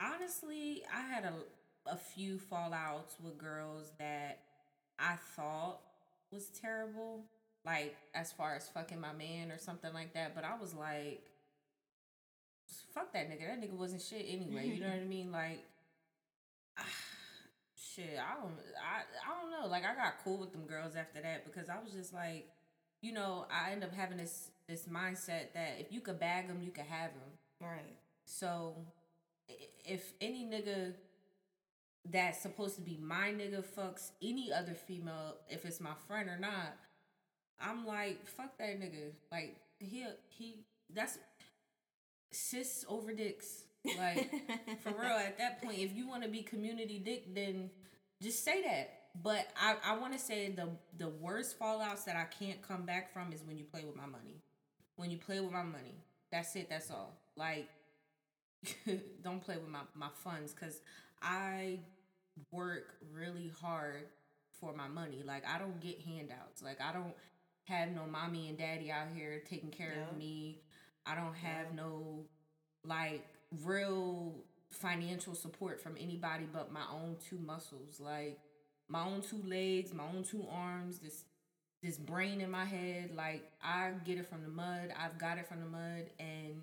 [0.00, 1.32] I, honestly, I had a
[1.86, 4.38] a few fallouts with girls that
[4.98, 5.80] I thought
[6.30, 7.24] was terrible,
[7.64, 10.34] like as far as fucking my man or something like that.
[10.34, 11.22] But I was like,
[12.94, 13.48] fuck that nigga.
[13.48, 14.68] That nigga wasn't shit anyway.
[14.68, 15.32] You know what I mean?
[15.32, 15.64] Like
[17.94, 19.68] shit, I don't, I, I don't know.
[19.68, 22.48] Like I got cool with them girls after that because I was just like,
[23.02, 26.60] you know, I end up having this this mindset that if you could bag them,
[26.62, 27.30] you could have them.
[27.60, 27.96] Right.
[28.24, 28.76] So,
[29.84, 30.94] if any nigga
[32.08, 36.38] that's supposed to be my nigga fucks any other female, if it's my friend or
[36.38, 36.76] not,
[37.60, 39.12] I'm like, fuck that nigga.
[39.30, 40.54] Like he he
[40.92, 41.18] that's
[42.30, 43.64] sis over dicks.
[43.98, 44.30] Like
[44.82, 47.70] for real, at that point, if you want to be community dick, then
[48.22, 48.96] just say that.
[49.22, 53.12] But I, I want to say the the worst fallouts that I can't come back
[53.12, 54.42] from is when you play with my money.
[54.96, 56.68] When you play with my money, that's it.
[56.70, 57.16] That's all.
[57.36, 57.68] Like,
[59.22, 60.80] don't play with my my funds because
[61.20, 61.80] I
[62.52, 64.06] work really hard
[64.60, 65.22] for my money.
[65.24, 66.62] Like I don't get handouts.
[66.62, 67.14] Like I don't
[67.64, 70.10] have no mommy and daddy out here taking care yeah.
[70.10, 70.60] of me.
[71.06, 71.82] I don't have yeah.
[71.82, 72.24] no
[72.84, 73.26] like
[73.64, 74.34] real
[74.70, 78.38] financial support from anybody but my own two muscles, like
[78.88, 81.24] my own two legs, my own two arms, this
[81.82, 83.10] this brain in my head.
[83.14, 84.92] Like I get it from the mud.
[84.98, 86.62] I've got it from the mud and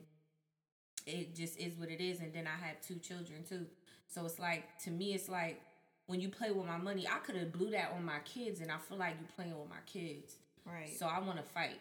[1.06, 2.20] it just is what it is.
[2.20, 3.66] And then I have two children too.
[4.08, 5.62] So it's like to me it's like
[6.06, 8.72] when you play with my money, I could have blew that on my kids and
[8.72, 10.36] I feel like you're playing with my kids.
[10.66, 10.96] Right.
[10.98, 11.80] So I wanna fight.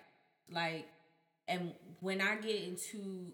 [0.50, 0.88] Like
[1.48, 3.32] and when I get into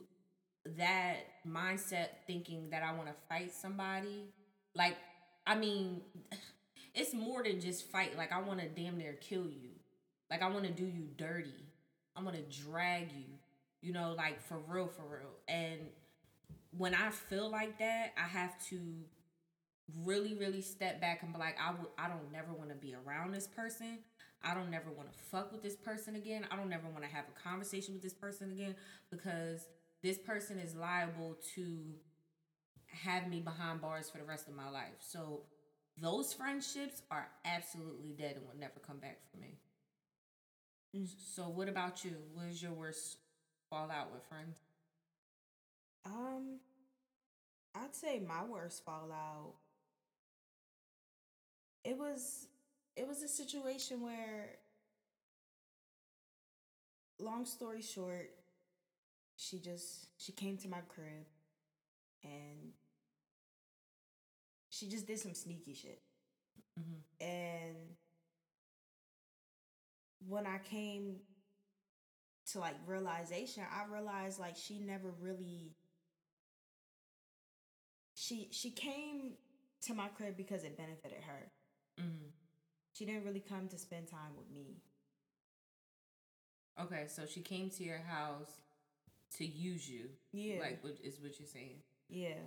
[0.77, 4.27] that mindset thinking that I want to fight somebody,
[4.75, 4.97] like,
[5.47, 6.03] I mean,
[6.95, 8.17] it's more than just fight.
[8.17, 9.71] Like, I want to damn near kill you.
[10.31, 11.51] Like, I want to do you dirty.
[12.17, 13.25] I'm going to drag you,
[13.81, 15.33] you know, like for real, for real.
[15.49, 15.81] And
[16.77, 18.79] when I feel like that, I have to
[20.05, 22.95] really, really step back and be like, I would, I don't never want to be
[22.95, 23.99] around this person.
[24.45, 26.47] I don't never want to fuck with this person again.
[26.51, 28.75] I don't never want to have a conversation with this person again
[29.11, 29.67] because
[30.03, 31.79] this person is liable to
[32.87, 34.99] have me behind bars for the rest of my life.
[35.01, 35.43] So
[36.01, 39.59] those friendships are absolutely dead and will never come back for me.
[40.97, 41.09] Mm.
[41.35, 42.17] So what about you?
[42.35, 43.19] What is your worst
[43.71, 44.59] fallout with friends?
[46.05, 46.59] Um,
[47.75, 49.55] I'd say my worst fallout.
[51.85, 52.47] It was
[52.97, 54.57] it was a situation where
[57.19, 58.31] long story short,
[59.53, 61.27] she just she came to my crib
[62.25, 62.73] and
[64.71, 66.01] she just did some sneaky shit.
[66.81, 67.27] Mm-hmm.
[67.27, 67.77] And
[70.27, 71.17] when I came
[72.53, 75.75] to like realization, I realized like she never really
[78.15, 79.33] she she came
[79.83, 81.51] to my crib because it benefited her.
[82.01, 82.29] Mm-hmm.
[82.95, 84.79] She didn't really come to spend time with me.
[86.81, 88.63] Okay, so she came to your house
[89.39, 90.09] to use you.
[90.33, 91.77] Yeah, like what is what you're saying?
[92.09, 92.41] Yeah,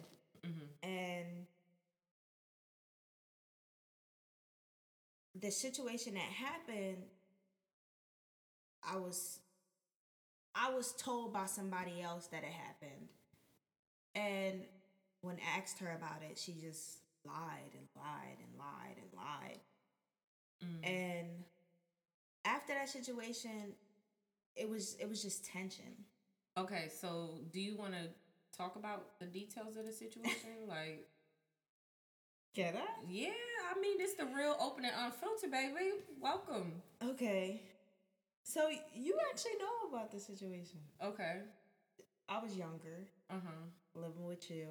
[0.45, 0.88] mm-hmm.
[0.88, 1.45] and
[5.39, 7.03] the situation that happened,
[8.83, 9.39] I was
[10.55, 13.09] I was told by somebody else that it happened.
[14.15, 14.61] And
[15.21, 19.59] when asked her about it, she just lied and lied and lied and lied.
[20.63, 20.89] Mm.
[20.89, 21.27] And
[22.45, 23.73] after that situation,
[24.55, 26.05] it was it was just tension.
[26.58, 28.08] Okay, so do you want to
[28.58, 30.49] talk about the details of the situation?
[30.68, 31.06] like,
[32.53, 33.06] get I?
[33.10, 33.30] Yeah,
[33.76, 35.91] I mean, it's the real open and unfiltered, baby.
[36.22, 36.82] Welcome.
[37.03, 37.62] Okay.
[38.43, 40.80] So you actually know about the situation.
[41.03, 41.39] Okay.
[42.30, 43.08] I was younger.
[43.30, 43.49] Uh-huh.
[43.93, 44.68] Living with you.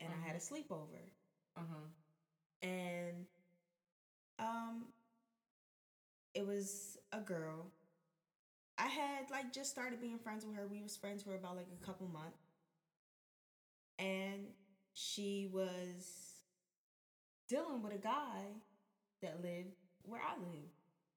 [0.00, 0.20] And uh-huh.
[0.24, 0.56] I had a uh-huh.
[0.56, 1.02] sleepover.
[1.56, 2.68] Uh-huh.
[2.68, 3.26] And
[4.38, 4.86] um
[6.34, 7.66] it was a girl.
[8.78, 10.66] I had like just started being friends with her.
[10.66, 12.38] We was friends for about like a couple months.
[13.98, 14.46] And
[14.92, 16.40] she was
[17.48, 18.42] dealing with a guy
[19.22, 20.70] that lived where I live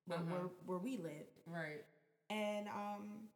[0.06, 0.28] where, uh-huh.
[0.30, 1.28] where, where we live.
[1.46, 1.84] Right.
[2.30, 3.30] And um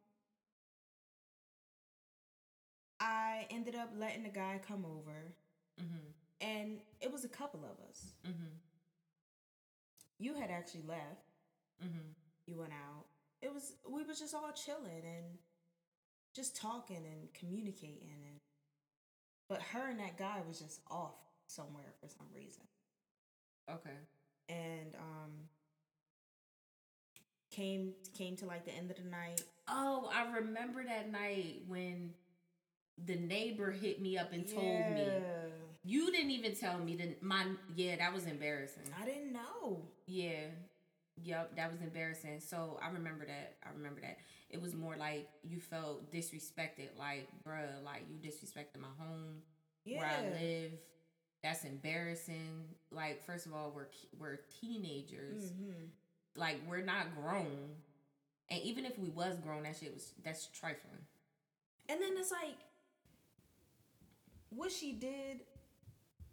[3.00, 5.34] I ended up letting the guy come over.
[5.80, 6.46] Mm-hmm.
[6.46, 8.12] And it was a couple of us.
[8.26, 8.54] Mm-hmm.
[10.18, 11.32] You had actually left.
[11.84, 12.12] Mm-hmm.
[12.46, 13.06] You went out.
[13.42, 15.38] It was we was just all chilling and
[16.34, 18.40] just talking and communicating and
[19.48, 21.16] but her and that guy was just off
[21.46, 22.62] somewhere for some reason.
[23.70, 23.90] Okay.
[24.48, 25.30] And um
[27.50, 29.42] came came to like the end of the night.
[29.68, 32.14] Oh, I remember that night when
[33.04, 34.54] the neighbor hit me up and yeah.
[34.54, 35.08] told me.
[35.84, 38.84] You didn't even tell me that my yeah, that was embarrassing.
[39.00, 39.82] I didn't know.
[40.06, 40.46] Yeah.
[41.16, 42.40] Yep, that was embarrassing.
[42.40, 43.56] So I remember that.
[43.64, 44.18] I remember that.
[44.50, 49.42] It was more like you felt disrespected, like, bruh, like you disrespected my home,
[49.84, 49.98] yeah.
[49.98, 50.72] where I live.
[51.42, 52.64] That's embarrassing.
[52.90, 53.88] Like, first of all, we're
[54.18, 55.52] we're teenagers.
[55.52, 55.84] Mm-hmm.
[56.36, 57.76] Like we're not grown.
[58.50, 61.06] And even if we was grown, that shit was that's trifling.
[61.88, 62.56] And then it's like
[64.50, 65.40] what she did,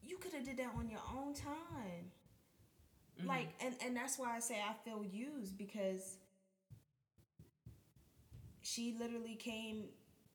[0.01, 2.11] you could have did that on your own time.
[3.19, 3.27] Mm-hmm.
[3.27, 6.17] Like and and that's why I say I feel used because
[8.61, 9.85] she literally came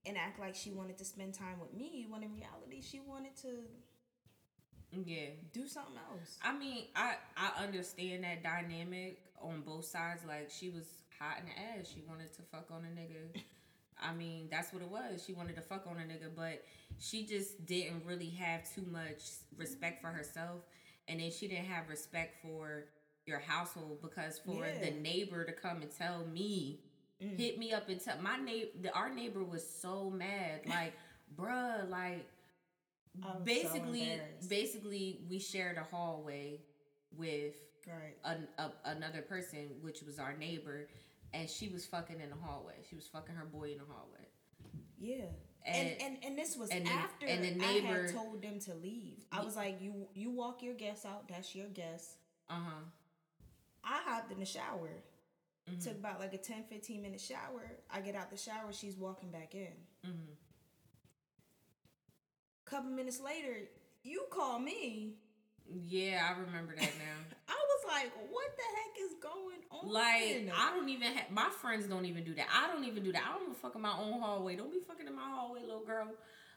[0.07, 3.37] and act like she wanted to spend time with me when in reality she wanted
[3.37, 3.49] to
[5.07, 5.30] yeah.
[5.53, 6.39] do something else.
[6.43, 10.22] I mean i i understand that dynamic on both sides.
[10.26, 10.85] Like she was
[11.18, 11.89] hot in the ass.
[11.93, 13.41] She wanted to fuck on a nigga.
[14.03, 15.24] I mean that's what it was.
[15.24, 16.64] She wanted to fuck on a nigga but
[16.99, 19.22] she just didn't really have too much
[19.57, 20.61] respect for herself
[21.09, 22.87] and then she didn't have respect for
[23.27, 24.85] your household because for yeah.
[24.85, 26.81] the neighbor to come and tell me
[27.23, 27.39] mm.
[27.39, 30.93] hit me up and tell my neighbor our neighbor was so mad like
[31.37, 32.27] bruh like
[33.45, 36.61] basically so basically we shared a hallway
[37.17, 37.55] with
[37.87, 38.17] right.
[38.25, 40.89] an, a, another person which was our neighbor
[41.33, 44.27] and she was fucking in the hallway she was fucking her boy in the hallway
[44.99, 45.27] yeah
[45.65, 48.43] and and, and, and this was and after the, and the neighbor, I had told
[48.43, 49.25] them to leave.
[49.33, 51.29] I was like, "You you walk your guests out.
[51.29, 52.17] That's your guest."
[52.49, 52.81] Uh huh.
[53.85, 54.91] I hopped in the shower.
[55.71, 55.81] Mm-hmm.
[55.81, 57.79] Took about like a 10, 15 minute shower.
[57.91, 58.73] I get out the shower.
[58.73, 59.73] She's walking back in.
[60.07, 60.33] Mm-hmm.
[62.67, 63.57] Couple minutes later,
[64.03, 65.15] you call me.
[65.67, 67.19] Yeah, I remember that now.
[67.49, 69.93] I was like, what the heck is going on?
[69.93, 72.47] Like, I don't even have my friends don't even do that.
[72.53, 73.23] I don't even do that.
[73.29, 74.57] I don't even fuck in my own hallway.
[74.57, 76.09] Don't be fucking in my hallway, little girl.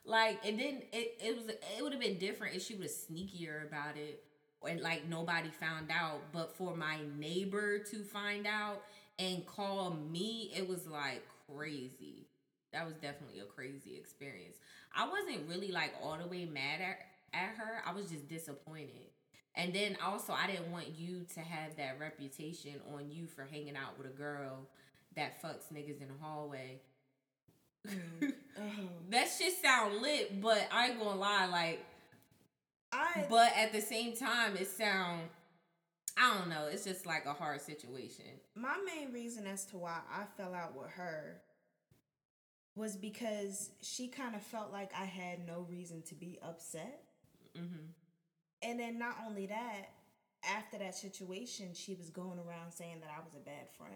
[0.06, 3.66] Like, and then it, it was it would have been different if she was sneakier
[3.68, 4.24] about it.
[4.68, 6.32] and like nobody found out.
[6.32, 8.84] But for my neighbor to find out
[9.20, 12.28] and call me, it was like crazy.
[12.74, 14.58] That was definitely a crazy experience.
[14.96, 16.98] I wasn't really like all the way mad at,
[17.34, 17.82] at her.
[17.86, 19.12] I was just disappointed.
[19.56, 23.76] And then also, I didn't want you to have that reputation on you for hanging
[23.76, 24.68] out with a girl
[25.16, 26.80] that fucks niggas in the hallway.
[27.88, 28.34] Mm.
[28.60, 28.62] Oh.
[29.10, 31.84] that shit sound lit, but I ain't gonna lie, like,
[32.92, 35.22] I but at the same time, it sound,
[36.16, 38.26] I don't know, it's just like a hard situation.
[38.56, 41.42] my main reason as to why I fell out with her
[42.76, 47.02] was because she kind of felt like I had no reason to be upset.
[47.60, 47.86] Mm-hmm.
[48.64, 49.90] And then not only that,
[50.44, 53.94] after that situation, she was going around saying that I was a bad friend.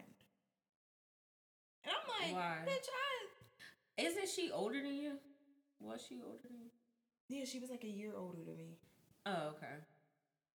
[1.83, 2.71] And I'm like, Why?
[2.71, 2.87] bitch,
[3.97, 5.13] I Isn't she older than you?
[5.79, 6.69] Was she older than you?
[7.29, 8.77] yeah, she was like a year older than me.
[9.25, 9.75] Oh, okay.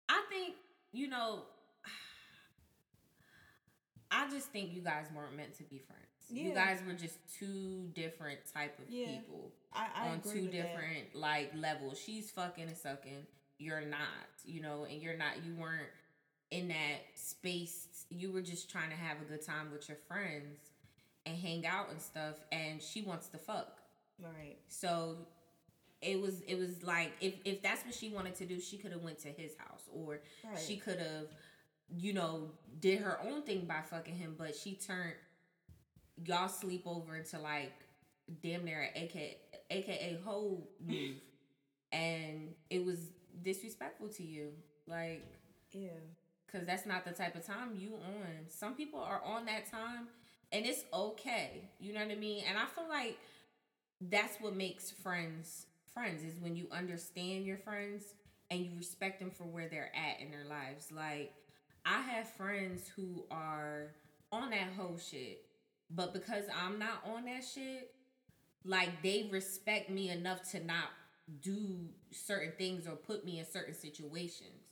[0.09, 0.55] I think,
[0.93, 1.43] you know,
[4.11, 6.03] I just think you guys weren't meant to be friends.
[6.29, 9.07] You guys were just two different type of Yeah.
[9.19, 10.53] people I, I on two with that.
[10.53, 11.99] different like levels.
[12.05, 13.27] She's fucking and sucking.
[13.59, 14.09] You're not,
[14.45, 15.89] you know, and you're not you weren't
[16.51, 18.05] in that space.
[18.11, 20.59] You were just trying to have a good time with your friends
[21.25, 23.79] and hang out and stuff and she wants to fuck.
[24.23, 24.57] Right.
[24.69, 25.17] So
[26.03, 28.93] it was it was like if if that's what she wanted to do, she could
[28.93, 30.59] have went to his house or Right.
[30.59, 31.29] she could have
[31.97, 32.51] you know
[32.81, 35.15] did her own thing by fucking him, but she turned
[36.25, 37.73] y'all sleep over into like
[38.43, 39.37] damn near an aka
[39.71, 41.17] aka whole move,
[41.93, 42.99] and it was
[43.43, 44.51] disrespectful to you,
[44.87, 45.23] like
[45.73, 45.89] Yeah.
[46.47, 48.47] because that's not the type of time you on.
[48.49, 50.09] Some people are on that time,
[50.53, 51.69] and it's okay.
[51.81, 52.45] You know what I mean?
[52.49, 53.19] And I feel like
[54.01, 58.05] that's what makes friends friends is when you understand your friends
[58.51, 60.93] and you respect them for where they're at in their lives.
[60.93, 61.33] Like
[61.87, 63.93] I have friends who are
[64.31, 65.46] on that whole shit,
[65.91, 67.93] but because I'm not on that shit,
[68.65, 70.89] like they respect me enough to not
[71.41, 71.79] do
[72.13, 74.63] certain things or put me in certain situations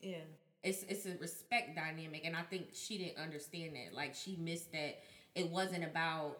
[0.00, 0.18] Yeah.
[0.62, 4.70] it's it's a respect dynamic and i think she didn't understand that like she missed
[4.70, 5.00] that
[5.34, 6.38] it wasn't about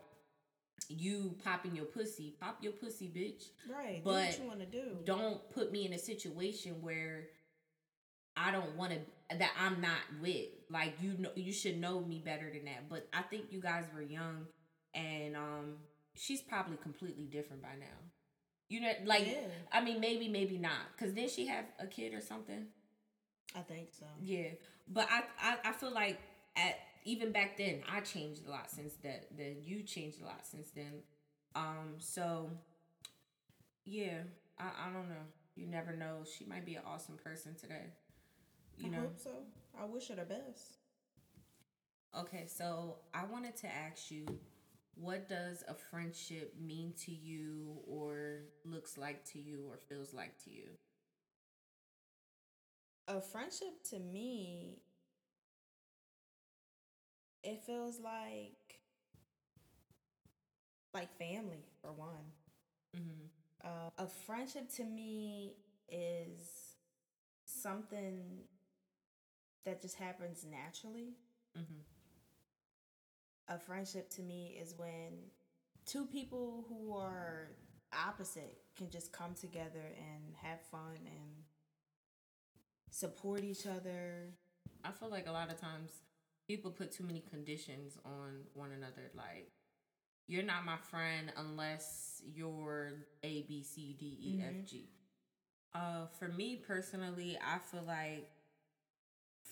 [0.89, 4.03] you popping your pussy pop your pussy bitch Right.
[4.05, 4.97] But do what you want to do.
[5.05, 7.29] don't put me in a situation where
[8.37, 12.21] i don't want to that i'm not with like you know you should know me
[12.25, 14.47] better than that but i think you guys were young
[14.95, 15.77] and um
[16.15, 17.87] she's probably completely different by now
[18.69, 19.49] you know like Yeah.
[19.73, 22.67] i mean maybe maybe not because then she have a kid or something
[23.55, 24.07] I think so.
[24.23, 24.51] yeah,
[24.89, 26.21] but I, I I feel like
[26.57, 29.27] at even back then I changed a lot since that.
[29.37, 31.03] Then you changed a lot since then.
[31.57, 32.51] Um, so
[33.85, 34.19] yeah,
[34.59, 35.27] I I don't know.
[35.57, 36.25] You never know.
[36.39, 37.87] She might be an awesome person today.
[38.81, 39.01] You I know.
[39.03, 39.31] hope so.
[39.81, 40.79] I wish her the best.
[42.19, 44.27] Okay, so I wanted to ask you,
[44.95, 50.37] what does a friendship mean to you, or looks like to you, or feels like
[50.45, 50.71] to you?
[53.09, 54.83] A friendship to me,
[57.43, 58.81] it feels like
[60.95, 62.33] like family for one.
[62.97, 63.27] Mm-hmm.
[63.65, 65.55] Uh, a friendship to me
[65.89, 66.77] is
[67.45, 68.45] something
[69.65, 71.15] that just happens naturally.
[71.59, 71.81] Mm-hmm.
[73.49, 75.31] A friendship to me is when
[75.87, 77.49] two people who are
[77.93, 81.45] opposite can just come together and have fun and
[82.91, 84.31] support each other.
[84.85, 85.91] I feel like a lot of times
[86.47, 89.11] people put too many conditions on one another.
[89.15, 89.51] Like,
[90.27, 92.93] you're not my friend unless you're
[93.25, 94.65] A, B, C, D, E, F, Mhm.
[94.67, 94.89] G.
[95.73, 98.31] Uh, for me personally, I feel like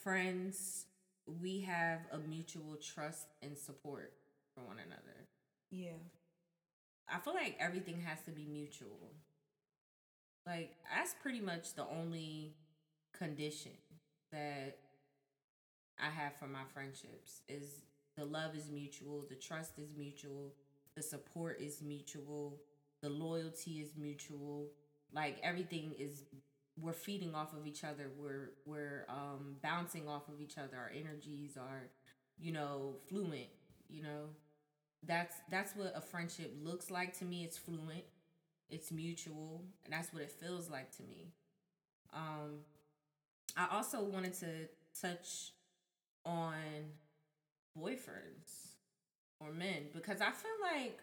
[0.03, 0.86] friends,
[1.40, 4.12] we have a mutual trust and support
[4.55, 5.26] for one another.
[5.70, 5.99] Yeah.
[7.09, 9.12] I feel like everything has to be mutual.
[10.46, 12.55] Like that's pretty much the only
[13.12, 13.72] condition
[14.32, 14.78] that
[15.99, 17.82] I have for my friendships is
[18.16, 20.55] the love is mutual, the trust is mutual,
[20.94, 22.61] the support is mutual,
[23.03, 24.68] the loyalty is mutual.
[25.12, 26.24] Like everything is
[26.81, 28.11] we're feeding off of each other.
[28.18, 30.76] We're we're um bouncing off of each other.
[30.76, 31.89] Our energies are,
[32.39, 33.49] you know, fluent,
[33.89, 34.31] you know?
[35.07, 37.45] That's that's what a friendship looks like to me.
[37.45, 38.05] It's fluent.
[38.70, 39.64] It's mutual.
[39.85, 41.33] And that's what it feels like to me.
[42.12, 42.61] Um
[43.57, 44.47] i also wanted to
[45.01, 45.53] touch
[46.24, 46.55] on
[47.79, 48.74] boyfriends
[49.41, 50.99] or men because i feel like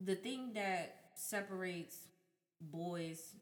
[0.00, 1.96] the thing that separates
[2.60, 3.34] boys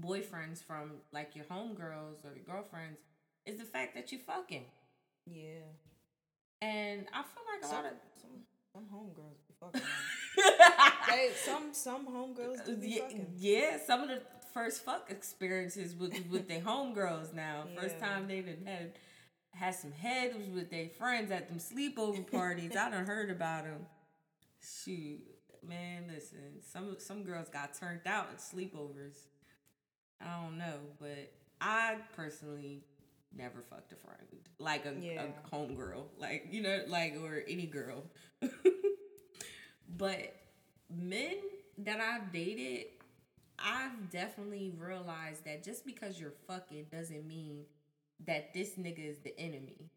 [0.00, 2.98] boyfriends from like your homegirls or your girlfriends
[3.46, 4.64] is the fact that you fucking.
[5.26, 5.64] Yeah.
[6.60, 8.30] And I feel like a Some, lot of some,
[8.72, 9.82] some homegirls be fucking.
[11.08, 13.26] they, some some homegirls do be yeah, fucking.
[13.36, 14.22] yeah, some of the
[14.54, 17.64] first fuck experiences with with their homegirls now.
[17.80, 18.92] First time they done had
[19.54, 22.72] had some heads with their friends at them sleepover parties.
[22.76, 23.86] I done heard about them.
[24.84, 25.20] Shoot,
[25.66, 29.16] man, listen, some some girls got turned out at sleepovers.
[30.24, 32.84] I don't know, but I personally
[33.36, 34.26] never fucked a friend
[34.62, 35.24] like a, Yeah.
[35.24, 38.04] a homegirl, like you know, like or any girl.
[39.96, 40.34] but
[40.90, 41.36] men
[41.78, 42.86] that I've dated,
[43.58, 47.64] I've definitely realized that just because you're fucking doesn't mean
[48.26, 49.90] that this nigga is the enemy.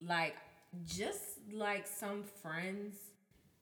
[0.00, 0.36] Like,
[0.84, 2.96] just like some friends,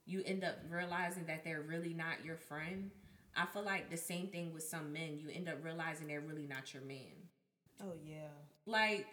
[0.04, 2.90] you end up realizing that they're really not your friend.
[3.36, 5.18] I feel like the same thing with some men.
[5.18, 7.28] You end up realizing they're really not your man.
[7.82, 8.28] Oh yeah.
[8.66, 9.06] Like,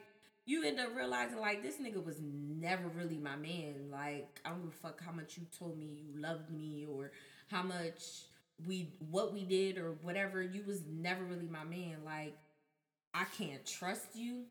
[0.45, 3.89] you end up realizing like this nigga was never really my man.
[3.91, 7.11] Like, I don't give a fuck how much you told me you loved me or
[7.47, 8.23] how much
[8.67, 10.41] we what we did or whatever.
[10.41, 11.97] You was never really my man.
[12.05, 12.35] Like,
[13.13, 14.43] I can't trust you.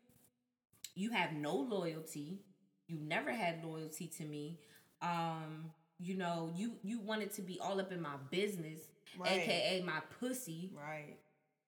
[0.95, 2.39] You have no loyalty.
[2.87, 4.59] You never had loyalty to me.
[5.01, 8.79] Um, you know, you you wanted to be all up in my business,
[9.17, 9.31] Right.
[9.41, 11.17] aka my pussy Right.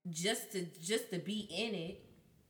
[0.10, 2.02] just to just to be in it,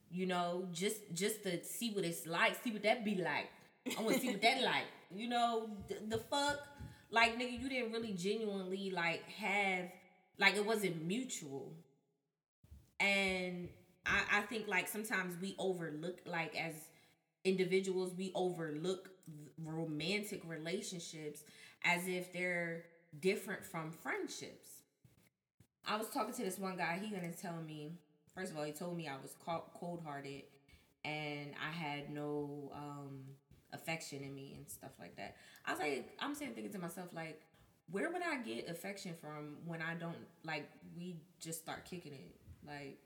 [0.10, 3.50] you know, just just to see what it's like, see what that be like.
[3.98, 4.86] I want to see what that like.
[5.14, 6.60] You know, the, the fuck,
[7.12, 9.86] like nigga, you didn't really genuinely like have
[10.39, 11.74] like it wasn't mutual.
[13.00, 13.70] And
[14.06, 16.74] I I think like sometimes we overlook like as
[17.44, 19.10] individuals we overlook
[19.64, 21.44] romantic relationships
[21.84, 22.86] as if they're
[23.20, 24.70] different from friendships.
[25.88, 27.00] I was talking to this one guy.
[27.02, 27.94] He gonna tell me.
[28.34, 29.36] First of all, he told me I was
[29.78, 30.44] cold hearted,
[31.04, 33.20] and I had no um,
[33.74, 35.36] affection in me and stuff like that.
[35.66, 37.42] I was like, I'm sitting thinking to myself like,
[37.92, 40.16] where would I get affection from when I don't
[40.46, 43.00] like we just start kicking it like.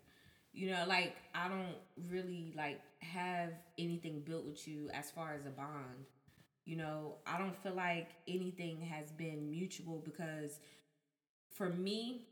[0.54, 1.76] You know, like I don't
[2.10, 6.06] really like have anything built with you as far as a bond.
[6.66, 10.60] You know, I don't feel like anything has been mutual because
[11.54, 12.28] for me,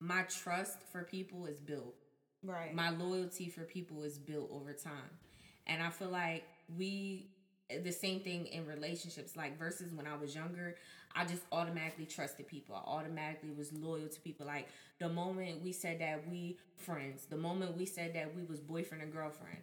[0.00, 1.94] my trust for people is built.
[2.42, 2.74] Right.
[2.74, 5.10] My loyalty for people is built over time.
[5.66, 6.44] And I feel like
[6.76, 7.30] we
[7.82, 10.76] the same thing in relationships like versus when I was younger,
[11.16, 12.74] I just automatically trusted people.
[12.74, 14.68] I automatically was loyal to people like
[15.00, 19.02] the moment we said that we friends, the moment we said that we was boyfriend
[19.02, 19.58] and girlfriend,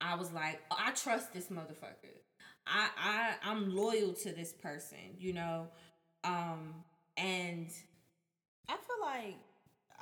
[0.00, 2.14] I was like, I trust this motherfucker.
[2.66, 5.68] I I I'm loyal to this person, you know.
[6.24, 6.74] Um
[7.16, 7.68] and
[8.68, 9.36] I feel like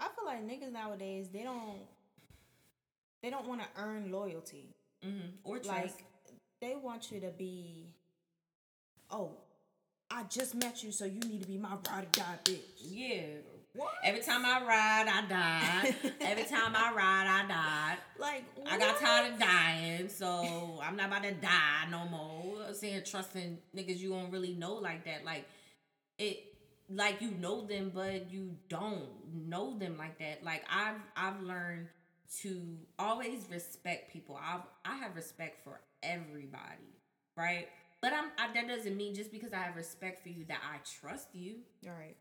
[0.00, 1.78] I feel like niggas nowadays they don't
[3.22, 4.74] they don't want to earn loyalty.
[5.04, 5.68] mhm, or trust.
[5.68, 6.04] Like
[6.60, 7.86] they want you to be
[9.10, 9.30] oh,
[10.10, 12.60] I just met you so you need to be my ride or die bitch.
[12.82, 13.22] yeah.
[13.72, 13.90] What?
[14.02, 15.94] Every time I ride, I die.
[16.20, 17.96] Every time I ride, I die.
[18.18, 22.74] Like I got tired of dying, so I'm not about to die no more.
[22.74, 25.24] Saying trusting niggas you don't really know like that.
[25.24, 25.46] Like
[26.18, 26.49] it
[26.92, 30.44] like you know them but you don't know them like that.
[30.44, 31.88] Like I've I've learned
[32.42, 34.38] to always respect people.
[34.42, 36.94] I've I have respect for everybody,
[37.36, 37.68] right?
[38.00, 40.78] But I'm I, that doesn't mean just because I have respect for you that I
[41.00, 41.56] trust you.
[41.86, 42.16] All right.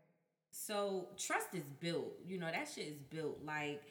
[0.50, 2.12] So trust is built.
[2.26, 3.38] You know, that shit is built.
[3.44, 3.82] Like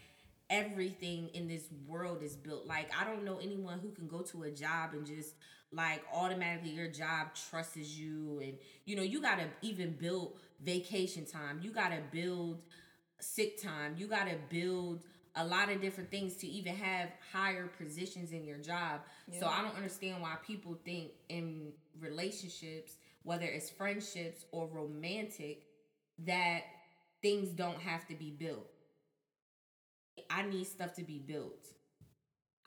[0.49, 2.65] everything in this world is built.
[2.65, 5.35] Like I don't know anyone who can go to a job and just
[5.71, 8.53] like automatically your job trusts you and
[8.85, 11.59] you know, you gotta even build vacation time.
[11.61, 12.61] You gotta build
[13.19, 13.95] sick time.
[13.97, 15.01] You gotta build
[15.35, 19.01] a lot of different things to even have higher positions in your job.
[19.39, 22.93] So I don't understand why people think in relationships,
[23.23, 25.63] whether it's friendships or romantic,
[26.25, 26.63] that
[27.21, 28.67] things don't have to be built.
[30.29, 31.67] I need stuff to be built.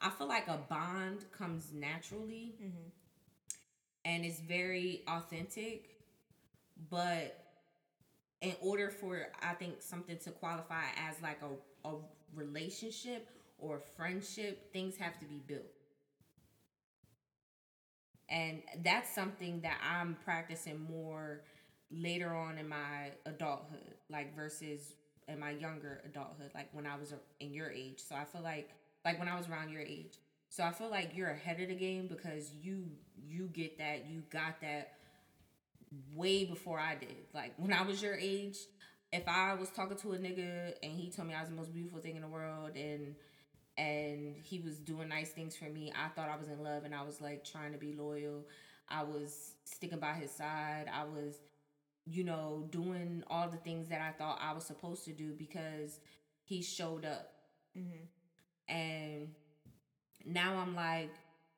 [0.01, 2.89] I feel like a bond comes naturally Mm-hmm.
[4.05, 5.91] and it's very authentic,
[6.91, 7.42] but
[8.43, 11.95] in order for I think something to qualify as like a, a
[12.35, 13.29] relationship
[13.59, 15.67] or friendship, things have to be built.
[18.29, 21.43] And that's something that I'm practicing more
[21.91, 24.95] later on in my adulthood, like versus
[25.29, 28.01] in my younger adulthood, like when I was in your age.
[28.01, 28.71] So I feel like
[29.05, 30.19] like when I was around your age.
[30.49, 32.87] So I feel like you're ahead of the game because you
[33.23, 34.95] you get that, you got that
[36.15, 37.27] way before I did.
[37.35, 38.59] Like when I was your age,
[39.13, 41.73] if I was talking to a nigga and he told me I was the most
[41.73, 43.15] beautiful thing in the world and
[43.79, 46.95] and he was doing nice things for me, I thought I was in love and
[46.95, 48.45] I was like trying to be loyal.
[48.89, 50.87] I was sticking by his side.
[50.93, 51.37] I was,
[52.05, 56.01] you know, doing all the things that I thought I was supposed to do because
[56.45, 57.33] he showed up.
[57.77, 58.75] Mm-hmm.
[58.75, 59.29] And
[60.27, 61.15] now I'm like,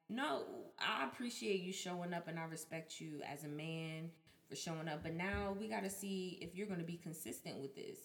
[0.08, 0.42] no,
[0.78, 4.10] I appreciate you showing up and I respect you as a man
[4.54, 5.02] for showing up.
[5.02, 7.98] But now we got to see if you're going to be consistent with this.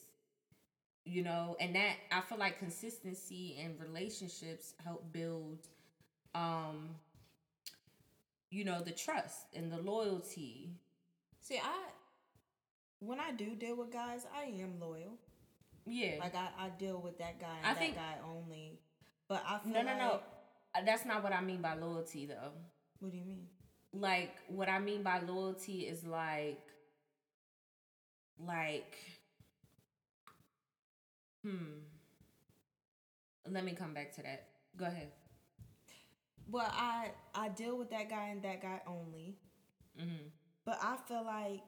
[1.06, 5.68] You know, and that I feel like consistency and relationships help build
[6.36, 6.90] um
[8.52, 10.72] you know, the trust and the loyalty.
[11.42, 11.90] See, I
[13.00, 15.18] when I do deal with guys, I am loyal.
[15.86, 16.16] Yeah.
[16.20, 18.80] Like I, I deal with that guy and I that think, guy only.
[19.28, 20.20] But I feel No, no, like, no.
[20.86, 22.52] That's not what I mean by loyalty though.
[23.00, 23.48] What do you mean?
[23.94, 26.62] Like what I mean by loyalty is like
[28.46, 28.96] like
[31.44, 31.80] hmm.
[33.48, 34.50] Let me come back to that.
[34.78, 35.12] Go ahead.
[36.52, 39.38] Well, I I deal with that guy and that guy only.
[40.00, 40.28] Mm-hmm.
[40.66, 41.62] But I feel like,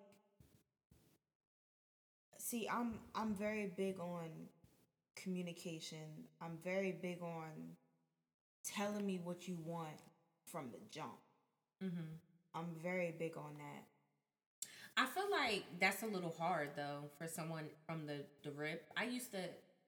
[2.38, 4.30] see, I'm I'm very big on
[5.16, 6.28] communication.
[6.42, 7.78] I'm very big on
[8.64, 10.00] telling me what you want
[10.46, 11.18] from the jump.
[11.84, 12.56] Mm-hmm.
[12.56, 13.84] I'm very big on that.
[14.98, 18.90] I feel like that's a little hard though for someone from the the rip.
[18.98, 19.40] I used to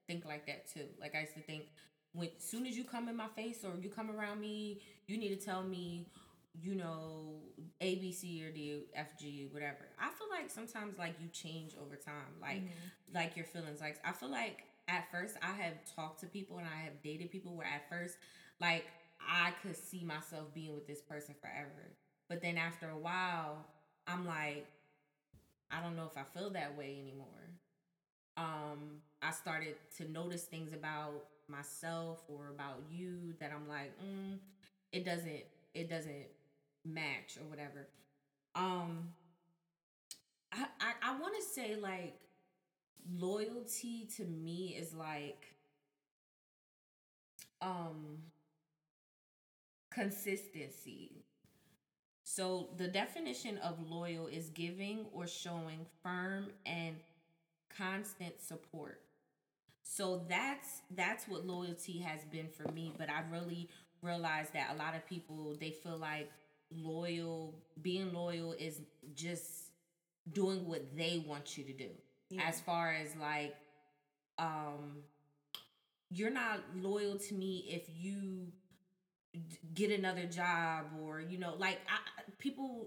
[0.06, 0.86] think like that too.
[1.00, 1.64] Like I used to think
[2.12, 5.38] when soon as you come in my face or you come around me, you need
[5.38, 6.06] to tell me,
[6.60, 7.40] you know,
[7.80, 9.88] A, B, C, or D, F, G, whatever.
[10.00, 13.14] I feel like sometimes like you change over time, like mm-hmm.
[13.14, 13.80] like your feelings.
[13.80, 17.30] Like I feel like at first I have talked to people and I have dated
[17.30, 18.16] people where at first
[18.60, 18.84] like
[19.28, 21.92] I could see myself being with this person forever,
[22.28, 23.66] but then after a while,
[24.06, 24.66] I'm like,
[25.70, 27.26] I don't know if I feel that way anymore.
[28.36, 34.38] Um, I started to notice things about myself or about you that I'm like, mm,
[34.92, 35.44] it doesn't
[35.74, 36.26] it doesn't
[36.84, 37.88] match or whatever.
[38.54, 39.10] Um
[40.52, 42.14] I I, I wanna say like
[43.18, 45.54] loyalty to me is like
[47.60, 48.18] um
[49.94, 51.24] consistency.
[52.24, 56.96] So the definition of loyal is giving or showing firm and
[57.76, 59.00] constant support.
[59.82, 63.68] So that's that's what loyalty has been for me, but I really
[64.02, 66.30] realized that a lot of people they feel like
[66.74, 68.80] loyal being loyal is
[69.14, 69.70] just
[70.32, 71.90] doing what they want you to do.
[72.30, 72.42] Yeah.
[72.48, 73.54] As far as like
[74.38, 75.02] um
[76.10, 78.48] you're not loyal to me if you
[79.74, 82.86] get another job or you know like I, people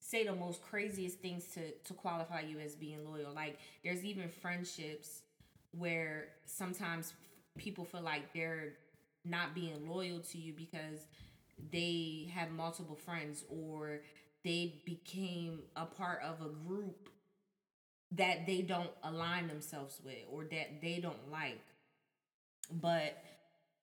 [0.00, 4.28] say the most craziest things to to qualify you as being loyal like there's even
[4.28, 5.22] friendships
[5.72, 7.12] where sometimes
[7.58, 8.74] people feel like they're
[9.24, 11.00] not being loyal to you because
[11.72, 14.00] they have multiple friends or
[14.44, 17.08] they became a part of a group
[18.12, 21.60] that they don't align themselves with or that they don't like.
[22.70, 23.22] But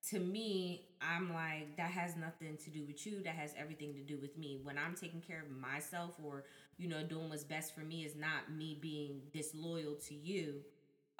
[0.09, 3.21] to me, I'm like, that has nothing to do with you.
[3.23, 4.59] That has everything to do with me.
[4.63, 6.45] When I'm taking care of myself or,
[6.77, 10.61] you know, doing what's best for me is not me being disloyal to you.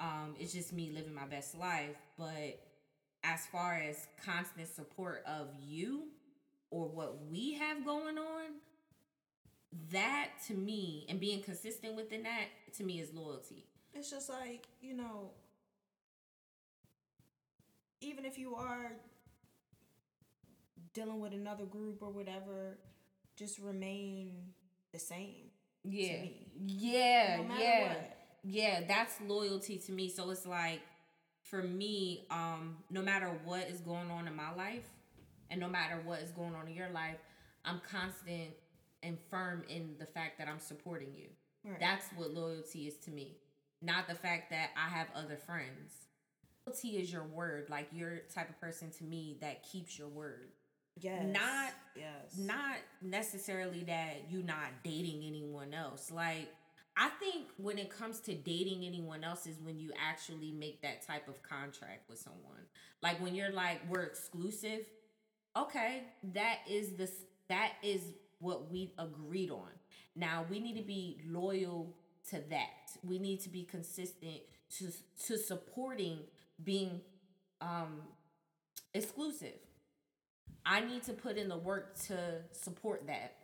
[0.00, 1.96] Um, it's just me living my best life.
[2.18, 2.60] But
[3.24, 6.04] as far as constant support of you
[6.70, 8.46] or what we have going on,
[9.92, 13.66] that to me and being consistent within that to me is loyalty.
[13.94, 15.30] It's just like, you know,
[18.00, 18.92] even if you are
[20.96, 22.78] dealing with another group or whatever,
[23.36, 24.32] just remain
[24.92, 25.50] the same.
[25.84, 26.24] Yeah.
[26.58, 27.42] Yeah.
[27.46, 27.88] No yeah.
[27.88, 28.16] What
[28.48, 30.08] yeah, that's loyalty to me.
[30.08, 30.80] So it's like
[31.42, 34.88] for me, um, no matter what is going on in my life
[35.50, 37.18] and no matter what is going on in your life,
[37.64, 38.50] I'm constant
[39.02, 41.26] and firm in the fact that I'm supporting you.
[41.64, 41.80] Right.
[41.80, 43.36] That's what loyalty is to me.
[43.82, 46.06] Not the fact that I have other friends.
[46.66, 47.68] Loyalty is your word.
[47.68, 50.52] Like you're type of person to me that keeps your word.
[51.00, 51.24] Yes.
[51.26, 52.38] Not yes.
[52.38, 56.10] Not necessarily that you're not dating anyone else.
[56.10, 56.48] Like
[56.96, 61.06] I think when it comes to dating anyone else is when you actually make that
[61.06, 62.64] type of contract with someone.
[63.02, 64.80] Like when you're like we're exclusive,
[65.56, 67.10] okay, that is the
[67.48, 68.02] that is
[68.38, 69.68] what we've agreed on.
[70.14, 71.94] Now we need to be loyal
[72.30, 72.90] to that.
[73.04, 74.40] We need to be consistent
[74.78, 74.90] to
[75.26, 76.20] to supporting
[76.64, 77.02] being
[77.60, 78.00] um
[78.94, 79.58] exclusive.
[80.66, 83.36] I need to put in the work to support that.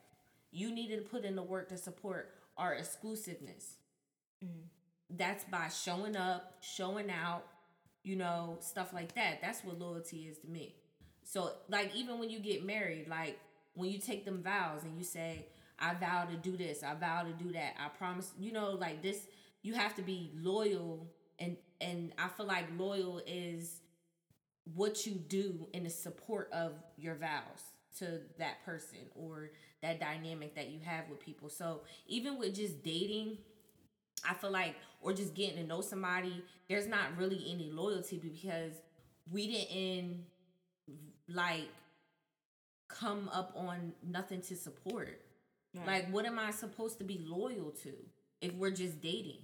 [0.50, 3.76] You need to put in the work to support our exclusiveness.
[4.44, 4.64] Mm.
[5.10, 7.44] that's by showing up, showing out,
[8.02, 9.40] you know, stuff like that.
[9.40, 10.74] That's what loyalty is to me.
[11.24, 13.38] So, like, even when you get married, like,
[13.74, 15.46] when you take them vows and you say,
[15.78, 19.02] I vow to do this, I vow to do that, I promise, you know, like
[19.02, 19.26] this,
[19.62, 21.06] you have to be loyal.
[21.38, 23.80] And, and I feel like loyal is
[24.74, 29.50] what you do in the support of your vows to that person or
[29.82, 31.48] that dynamic that you have with people.
[31.48, 33.38] So even with just dating,
[34.28, 38.72] I feel like, or just getting to know somebody, there's not really any loyalty because
[39.30, 40.24] we didn't
[41.28, 41.68] like
[42.88, 45.20] come up on nothing to support.
[45.74, 45.86] Right.
[45.86, 47.92] Like, what am I supposed to be loyal to
[48.40, 49.40] if we're just dating?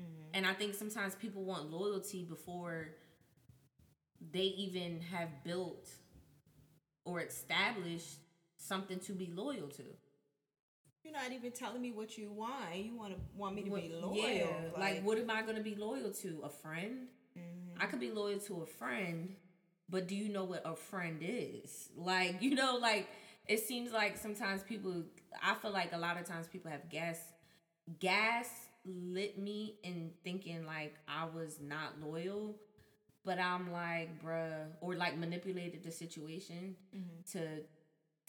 [0.00, 0.30] Mm-hmm.
[0.34, 2.88] And I think sometimes people want loyalty before
[4.32, 5.88] they even have built
[7.04, 8.18] or established
[8.56, 9.82] something to be loyal to.
[11.02, 12.74] You're not even telling me what you want.
[12.74, 14.16] You want to want me to what, be loyal.
[14.16, 16.40] Yeah, like, like, what am I going to be loyal to?
[16.44, 17.08] A friend?
[17.38, 17.82] Mm-hmm.
[17.82, 19.34] I could be loyal to a friend,
[19.90, 21.90] but do you know what a friend is?
[21.94, 23.08] Like, you know, like
[23.46, 25.02] it seems like sometimes people
[25.42, 27.18] I feel like a lot of times people have gas
[28.00, 28.48] gas
[28.86, 32.56] lit me in thinking like I was not loyal
[33.24, 37.38] but I'm like, bruh, or like manipulated the situation mm-hmm.
[37.38, 37.62] to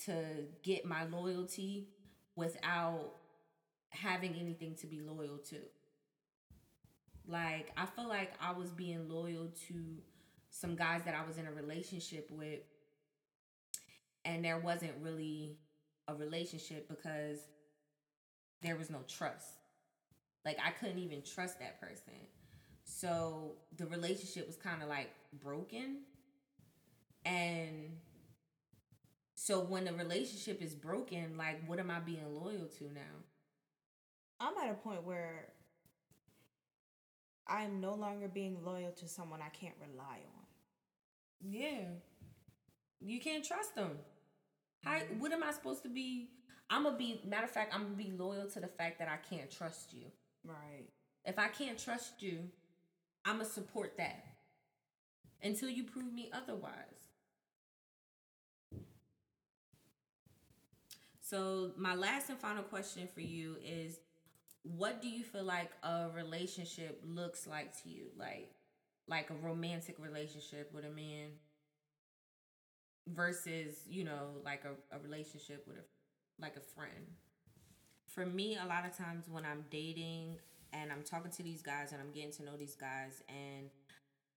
[0.05, 0.25] to
[0.63, 1.87] get my loyalty
[2.35, 3.11] without
[3.89, 5.57] having anything to be loyal to.
[7.27, 9.73] Like I feel like I was being loyal to
[10.49, 12.59] some guys that I was in a relationship with
[14.23, 15.57] and there wasn't really
[16.07, 17.39] a relationship because
[18.61, 19.47] there was no trust.
[20.45, 22.13] Like I couldn't even trust that person.
[22.85, 25.09] So the relationship was kind of like
[25.43, 25.97] broken.
[27.25, 27.97] And
[29.33, 33.01] so when the relationship is broken, like what am I being loyal to now?
[34.39, 35.49] I'm at a point where
[37.47, 40.45] I'm no longer being loyal to someone I can't rely on.
[41.41, 41.85] Yeah.
[43.01, 43.91] You can't trust them.
[44.83, 45.19] How mm-hmm.
[45.19, 46.29] what am I supposed to be?
[46.69, 49.17] I'm gonna be matter of fact, I'm gonna be loyal to the fact that I
[49.17, 50.05] can't trust you.
[50.43, 50.87] Right.
[51.23, 52.39] If I can't trust you,
[53.25, 54.23] I'm going to support that
[55.43, 57.09] until you prove me otherwise.
[61.21, 63.99] So, my last and final question for you is
[64.63, 68.07] what do you feel like a relationship looks like to you?
[68.17, 68.51] Like
[69.07, 71.29] like a romantic relationship with a man
[73.07, 75.83] versus, you know, like a, a relationship with a
[76.41, 77.05] like a friend.
[78.07, 80.37] For me, a lot of times when I'm dating,
[80.73, 83.69] and I'm talking to these guys and I'm getting to know these guys and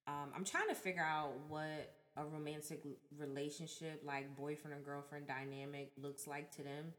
[0.06, 2.82] um, I'm trying to figure out what a romantic
[3.16, 6.92] relationship, like boyfriend and girlfriend dynamic, looks like to them.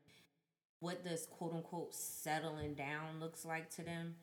[0.80, 4.16] What does quote unquote settling down looks like to them.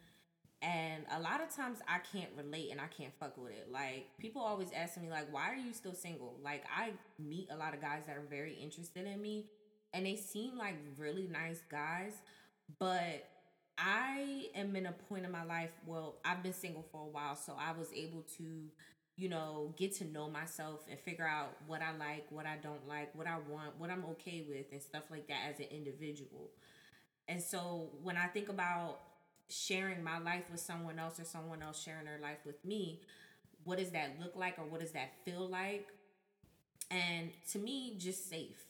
[0.62, 3.68] And a lot of times I can't relate and I can't fuck with it.
[3.70, 6.38] Like people always ask me like why are you still single?
[6.42, 9.46] Like I meet a lot of guys that are very interested in me
[9.92, 12.12] and they seem like really nice guys,
[12.78, 13.28] but
[13.78, 17.36] I am in a point in my life, well, I've been single for a while,
[17.36, 18.44] so I was able to,
[19.16, 22.86] you know, get to know myself and figure out what I like, what I don't
[22.88, 26.50] like, what I want, what I'm okay with, and stuff like that as an individual.
[27.28, 29.00] And so when I think about
[29.48, 33.02] sharing my life with someone else or someone else sharing their life with me,
[33.64, 35.86] what does that look like or what does that feel like?
[36.90, 38.64] And to me, just safe.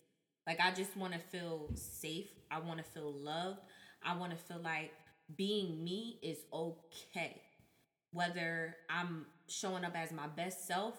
[0.47, 2.29] Like I just want to feel safe.
[2.51, 3.61] I want to feel loved.
[4.05, 4.93] I want to feel like
[5.35, 7.41] being me is okay.
[8.13, 10.95] Whether I'm showing up as my best self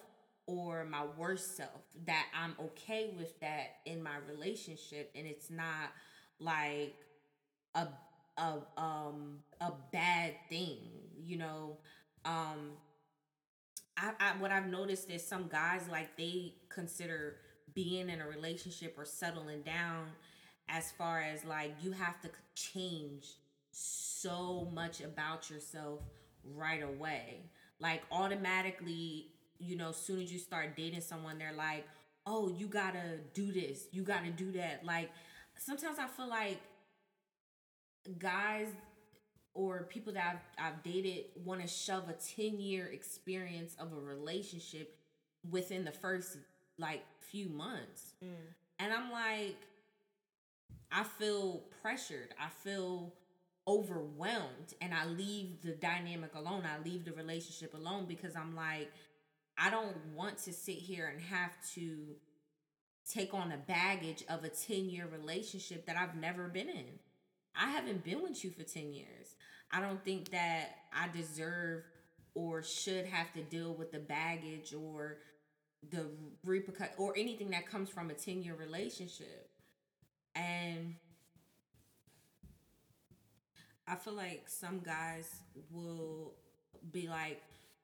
[0.45, 5.91] or my worst self, that I'm okay with that in my relationship and it's not
[6.40, 6.95] like
[7.76, 7.88] a
[8.38, 10.80] a um a bad thing,
[11.24, 11.78] you know.
[12.26, 12.74] Um
[13.98, 17.38] I, I what I've noticed is some guys like they consider
[17.74, 20.08] being in a relationship or settling down
[20.70, 23.36] as far as like you have to change
[23.78, 26.02] so much about yourself
[26.44, 27.49] right away.
[27.80, 29.28] Like automatically,
[29.60, 31.86] you know, as soon as you start dating someone, they're like,
[32.26, 33.88] "Oh, you got to do this.
[33.91, 35.12] You got to do that." Like
[35.58, 36.60] sometimes I feel like
[38.18, 38.68] guys
[39.54, 43.99] or people that I've, I've dated want to shove a 10 year experience of a
[43.99, 44.98] relationship
[45.49, 46.38] within the first
[46.78, 48.14] like few months.
[48.24, 48.54] Mm.
[48.80, 49.58] And I'm like,
[50.91, 52.34] I feel pressured.
[52.40, 53.14] I feel
[53.68, 56.64] overwhelmed and I leave the dynamic alone.
[56.65, 58.89] I leave the relationship alone because I'm like,
[59.57, 62.15] I don't want to sit here and have to
[63.11, 66.99] take on the baggage of a 10 year relationship that I've never been in.
[67.56, 69.35] I haven't been with you for 10 years.
[69.72, 71.84] I don't think that I deserve
[72.35, 75.18] or should have to deal with the baggage or
[75.89, 76.10] the
[76.45, 79.49] repercut or anything that comes from a 10 year relationship.
[80.35, 80.95] And
[83.88, 85.30] I feel like some guys
[85.72, 86.34] will
[86.91, 87.41] be like,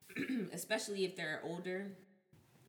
[0.52, 1.86] especially if they're older,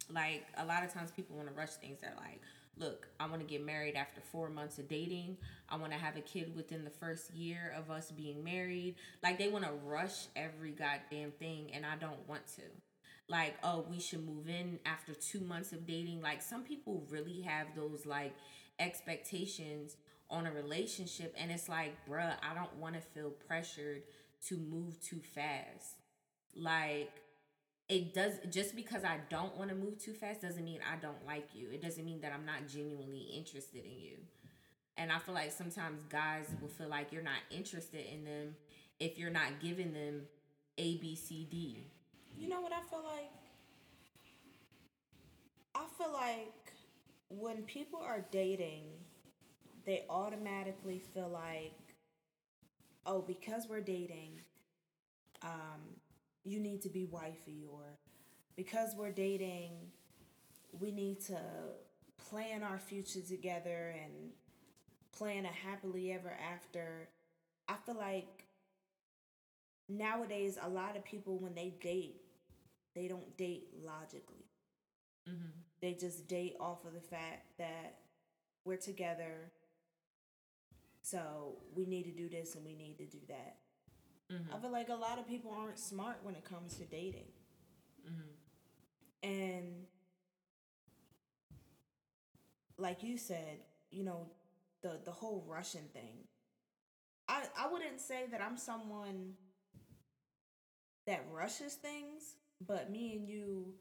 [0.09, 1.99] like a lot of times people want to rush things.
[1.99, 2.39] They're like,
[2.77, 5.37] look, I want to get married after four months of dating.
[5.67, 8.95] I want to have a kid within the first year of us being married.
[9.21, 12.63] Like they want to rush every goddamn thing, and I don't want to.
[13.27, 16.21] Like, oh, we should move in after two months of dating.
[16.21, 18.33] Like some people really have those like
[18.79, 19.97] expectations
[20.29, 24.03] on a relationship, and it's like, bruh, I don't want to feel pressured
[24.47, 25.95] to move too fast.
[26.55, 27.11] Like
[27.87, 31.25] it does just because I don't want to move too fast doesn't mean I don't
[31.25, 31.69] like you.
[31.71, 34.17] It doesn't mean that I'm not genuinely interested in you.
[34.97, 38.55] And I feel like sometimes guys will feel like you're not interested in them
[38.99, 40.21] if you're not giving them
[40.77, 41.83] A, B, C, D.
[42.37, 43.31] You know what I feel like?
[45.75, 46.73] I feel like
[47.29, 48.83] when people are dating,
[49.85, 51.73] they automatically feel like,
[53.05, 54.41] oh, because we're dating,
[55.43, 55.81] um,
[56.43, 57.97] you need to be wifey or
[58.55, 59.71] because we're dating
[60.79, 61.37] we need to
[62.29, 64.31] plan our future together and
[65.11, 67.09] plan a happily ever after
[67.67, 68.45] i feel like
[69.89, 72.21] nowadays a lot of people when they date
[72.95, 74.45] they don't date logically
[75.29, 75.59] mm-hmm.
[75.81, 77.97] they just date off of the fact that
[78.65, 79.51] we're together
[81.05, 83.57] so we need to do this and we need to do that
[84.31, 84.53] Mm-hmm.
[84.53, 87.27] I feel like a lot of people aren't smart when it comes to dating.
[88.07, 89.29] Mm-hmm.
[89.29, 89.73] And
[92.77, 93.59] like you said,
[93.91, 94.27] you know,
[94.81, 96.25] the the whole Russian thing.
[97.27, 99.33] I I wouldn't say that I'm someone
[101.05, 103.73] that rushes things, but me and you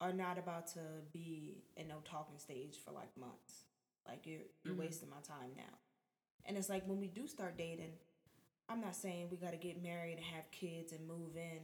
[0.00, 0.80] are not about to
[1.12, 3.64] be in no talking stage for like months.
[4.06, 4.82] Like you're you're mm-hmm.
[4.82, 5.85] wasting my time now.
[6.46, 7.92] And it's like when we do start dating,
[8.68, 11.60] I'm not saying we got to get married and have kids and move in.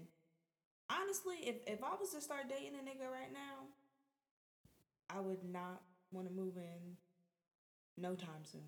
[0.91, 3.67] Honestly, if, if I was to start dating a nigga right now,
[5.09, 6.97] I would not want to move in
[7.97, 8.61] no time soon.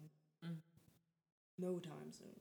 [0.45, 0.57] Mm.
[1.59, 2.41] No time soon.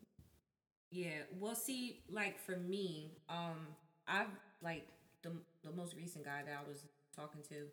[0.92, 1.24] Yeah.
[1.40, 3.68] Well, see, like for me, um,
[4.08, 4.28] I've
[4.62, 4.88] like
[5.24, 5.32] the
[5.64, 6.84] the most recent guy that I was
[7.16, 7.66] talking to,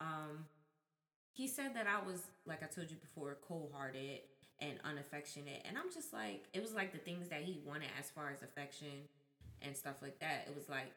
[0.00, 0.46] um,
[1.32, 4.20] he said that I was like I told you before, cold hearted
[4.60, 5.62] and unaffectionate.
[5.64, 8.42] And I'm just like, it was like the things that he wanted as far as
[8.42, 9.08] affection
[9.62, 10.46] and stuff like that.
[10.48, 10.92] It was like,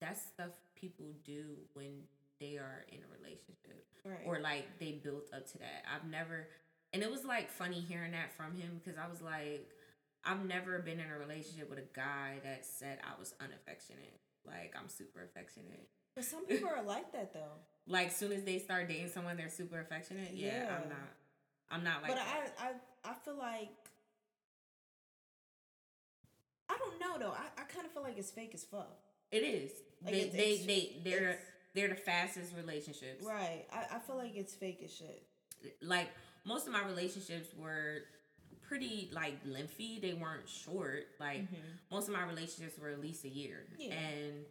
[0.00, 2.02] that's stuff people do when
[2.40, 4.20] they are in a relationship right.
[4.26, 5.84] or like they built up to that.
[5.92, 6.48] I've never,
[6.92, 9.68] and it was like funny hearing that from him because I was like,
[10.24, 14.20] I've never been in a relationship with a guy that said I was unaffectionate.
[14.46, 15.88] Like I'm super affectionate.
[16.14, 17.40] But some people are like that though.
[17.88, 20.32] Like soon as they start dating someone, they're super affectionate.
[20.34, 20.74] Yeah, yeah.
[20.74, 21.14] I'm not.
[21.70, 22.12] I'm not like.
[22.12, 22.54] But that.
[22.60, 23.70] I, I, I feel like.
[26.68, 27.32] I don't know though.
[27.32, 28.98] I, I kind of feel like it's fake as fuck.
[29.30, 29.70] It is.
[30.04, 31.38] Like they, it's, they, it's, they, they're,
[31.74, 33.24] they're the fastest relationships.
[33.24, 33.66] Right.
[33.72, 35.22] I, I feel like it's fake as shit.
[35.82, 36.08] Like
[36.44, 38.02] most of my relationships were
[38.68, 39.98] pretty like lengthy.
[40.00, 41.06] They weren't short.
[41.20, 41.56] Like mm-hmm.
[41.90, 43.64] most of my relationships were at least a year.
[43.78, 43.94] Yeah.
[43.94, 44.44] And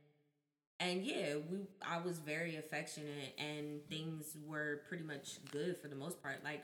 [0.79, 5.95] and yeah, we I was very affectionate and things were pretty much good for the
[5.95, 6.43] most part.
[6.43, 6.63] Like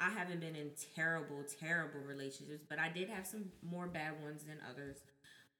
[0.00, 4.42] I haven't been in terrible, terrible relationships, but I did have some more bad ones
[4.44, 4.96] than others.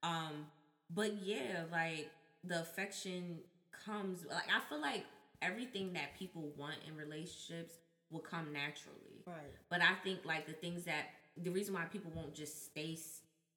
[0.02, 0.46] Um,
[0.94, 2.10] but yeah, like
[2.44, 3.38] the affection
[3.84, 5.04] comes like I feel like
[5.42, 7.74] everything that people want in relationships
[8.10, 9.22] will come naturally.
[9.26, 9.36] Right.
[9.68, 11.06] But I think like the things that
[11.36, 12.96] the reason why people won't just stay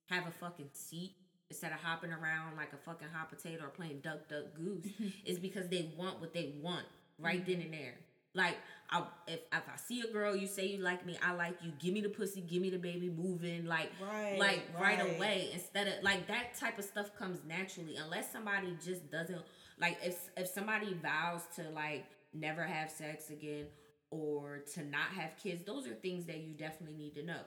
[0.09, 1.15] have a fucking seat
[1.49, 4.85] instead of hopping around like a fucking hot potato or playing duck duck goose
[5.25, 6.85] is because they want what they want
[7.19, 7.51] right mm-hmm.
[7.51, 7.95] then and there.
[8.35, 8.57] Like
[8.89, 11.71] I, if if I see a girl, you say you like me, I like you.
[11.79, 14.99] Give me the pussy, give me the baby, moving like right, like right.
[14.99, 15.49] right away.
[15.53, 19.41] Instead of like that type of stuff comes naturally, unless somebody just doesn't
[19.79, 23.65] like if if somebody vows to like never have sex again
[24.09, 25.63] or to not have kids.
[25.63, 27.41] Those are things that you definitely need to know.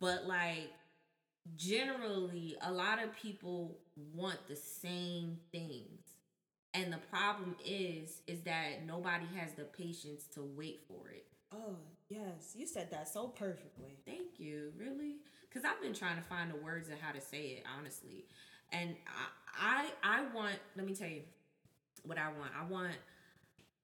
[0.00, 0.70] But like
[1.56, 3.78] generally, a lot of people
[4.14, 6.01] want the same things
[6.74, 11.26] and the problem is, is that nobody has the patience to wait for it.
[11.52, 11.76] Oh,
[12.08, 12.54] yes.
[12.54, 13.98] You said that so perfectly.
[14.06, 14.72] Thank you.
[14.78, 15.16] Really?
[15.48, 18.24] Because I've been trying to find the words of how to say it, honestly.
[18.72, 18.96] And
[19.60, 21.22] I, I, I want, let me tell you
[22.04, 22.52] what I want.
[22.58, 22.92] I want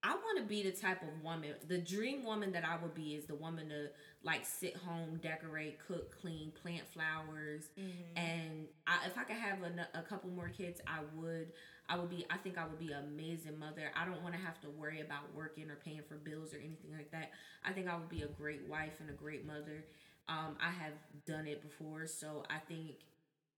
[0.01, 1.55] I want to be the type of woman.
[1.67, 3.87] The dream woman that I would be is the woman to
[4.23, 8.17] like sit home, decorate, cook, clean, plant flowers, Mm-hmm.
[8.17, 11.51] and I, if I could have a, a couple more kids, I would.
[11.89, 12.25] I would be.
[12.29, 13.91] I think I would be an amazing mother.
[13.95, 16.91] I don't want to have to worry about working or paying for bills or anything
[16.95, 17.31] like that.
[17.65, 19.85] I think I would be a great wife and a great mother.
[20.27, 20.93] Um, I have
[21.25, 22.97] done it before, so I think,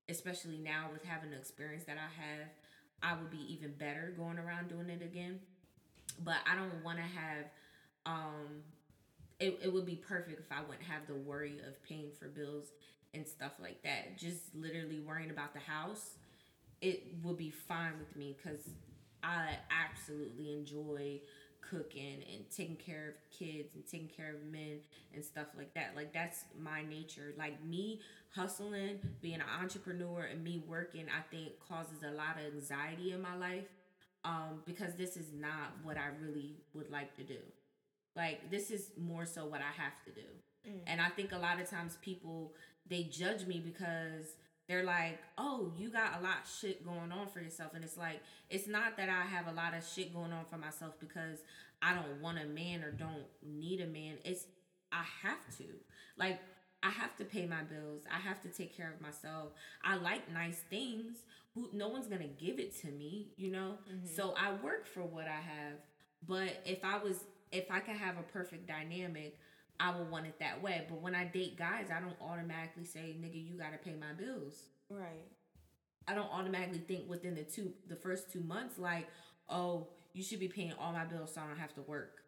[0.09, 2.47] especially now with having the experience that I have,
[3.03, 5.39] I would be even better going around doing it again
[6.23, 7.45] but I don't want to have
[8.05, 8.63] um
[9.39, 12.67] it, it would be perfect if I wouldn't have the worry of paying for bills
[13.13, 14.17] and stuff like that.
[14.17, 16.11] Just literally worrying about the house,
[16.81, 18.69] it would be fine with me because
[19.23, 21.21] I absolutely enjoy
[21.61, 24.79] cooking and taking care of kids and taking care of men
[25.13, 25.93] and stuff like that.
[25.95, 27.33] Like that's my nature.
[27.37, 28.01] Like me
[28.35, 33.21] hustling, being an entrepreneur and me working, I think causes a lot of anxiety in
[33.21, 33.67] my life
[34.25, 37.39] um, because this is not what I really would like to do.
[38.15, 40.27] Like this is more so what I have to do.
[40.85, 42.53] And I think a lot of times people
[42.87, 44.35] they judge me because
[44.71, 47.97] they're like, "Oh, you got a lot of shit going on for yourself." And it's
[47.97, 51.39] like it's not that I have a lot of shit going on for myself because
[51.81, 54.17] I don't want a man or don't need a man.
[54.23, 54.45] It's
[54.91, 55.65] I have to.
[56.17, 56.39] Like
[56.83, 58.03] I have to pay my bills.
[58.11, 59.49] I have to take care of myself.
[59.83, 61.17] I like nice things.
[61.53, 63.73] Who no one's going to give it to me, you know?
[63.91, 64.07] Mm-hmm.
[64.15, 65.79] So I work for what I have.
[66.25, 69.37] But if I was if I could have a perfect dynamic,
[69.81, 70.85] I would want it that way.
[70.87, 74.13] But when I date guys, I don't automatically say, "Nigga, you got to pay my
[74.13, 75.27] bills." Right.
[76.07, 79.07] I don't automatically think within the two the first 2 months like,
[79.49, 82.23] "Oh, you should be paying all my bills so I don't have to work."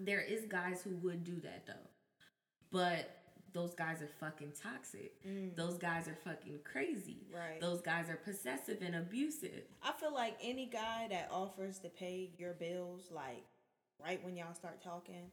[0.00, 1.88] There is guys who would do that though.
[2.72, 3.20] But
[3.52, 5.24] those guys are fucking toxic.
[5.24, 5.54] Mm.
[5.54, 7.28] Those guys are fucking crazy.
[7.32, 7.60] Right.
[7.60, 9.62] Those guys are possessive and abusive.
[9.80, 13.44] I feel like any guy that offers to pay your bills, like
[14.04, 15.30] right when y'all start talking,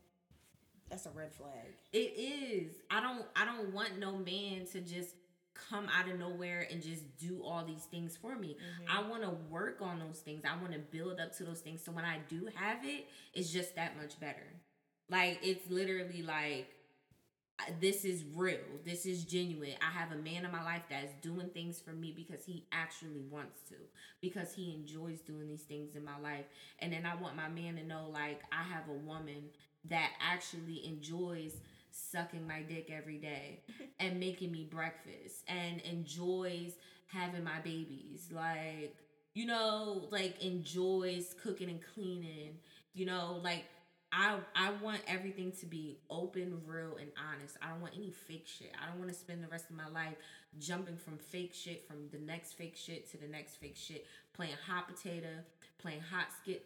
[0.91, 1.73] that's a red flag.
[1.93, 2.73] It is.
[2.91, 5.15] I don't I don't want no man to just
[5.53, 8.57] come out of nowhere and just do all these things for me.
[8.57, 8.97] Mm-hmm.
[8.97, 10.43] I want to work on those things.
[10.45, 13.51] I want to build up to those things so when I do have it, it's
[13.51, 14.47] just that much better.
[15.09, 16.67] Like it's literally like
[17.59, 18.57] uh, this is real.
[18.85, 19.75] This is genuine.
[19.81, 23.21] I have a man in my life that's doing things for me because he actually
[23.29, 23.75] wants to,
[24.21, 26.45] because he enjoys doing these things in my life.
[26.79, 29.49] And then I want my man to know, like, I have a woman
[29.89, 31.53] that actually enjoys
[31.91, 33.61] sucking my dick every day
[33.99, 36.73] and making me breakfast and enjoys
[37.07, 38.29] having my babies.
[38.31, 38.95] Like,
[39.33, 42.57] you know, like enjoys cooking and cleaning,
[42.93, 43.65] you know, like
[44.11, 47.57] I I want everything to be open, real, and honest.
[47.61, 48.71] I don't want any fake shit.
[48.81, 50.15] I don't want to spend the rest of my life
[50.59, 54.55] jumping from fake shit from the next fake shit to the next fake shit, playing
[54.67, 55.29] hot potato,
[55.79, 56.65] playing hot skit,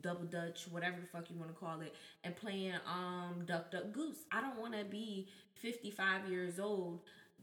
[0.00, 1.94] double dutch, whatever the fuck you want to call it,
[2.24, 4.24] and playing um duck duck goose.
[4.30, 7.00] I don't want to be 55 years old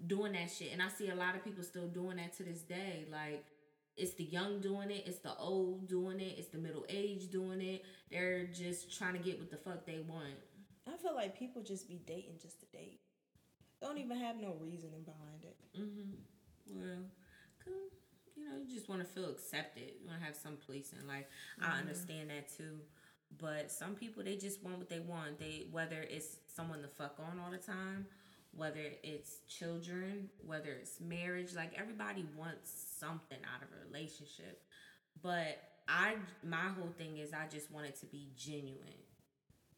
[0.08, 0.72] doing that shit.
[0.74, 3.06] And I see a lot of people still doing that to this day.
[3.12, 3.46] Like
[3.98, 7.62] it's the young doing it, it's the old doing it, it's the middle age doing
[7.62, 7.84] it.
[8.10, 10.36] They're just trying to get what the fuck they want.
[10.88, 13.00] I feel like people just be dating just to date.
[13.82, 15.58] Don't even have no reasoning behind it.
[15.78, 16.80] Mm-hmm.
[16.80, 17.06] Well,
[17.64, 17.99] 'cause,
[18.40, 19.92] you know, you just want to feel accepted.
[20.02, 21.26] You want to have some place in life.
[21.62, 21.80] I mm-hmm.
[21.80, 22.80] understand that too.
[23.38, 25.40] But some people, they just want what they want.
[25.40, 28.08] They whether it's someone to fuck on all the time,
[28.56, 31.54] whether it's children, whether it's marriage.
[31.54, 34.64] Like everybody wants something out of a relationship.
[35.22, 39.04] But I, my whole thing is, I just want it to be genuine.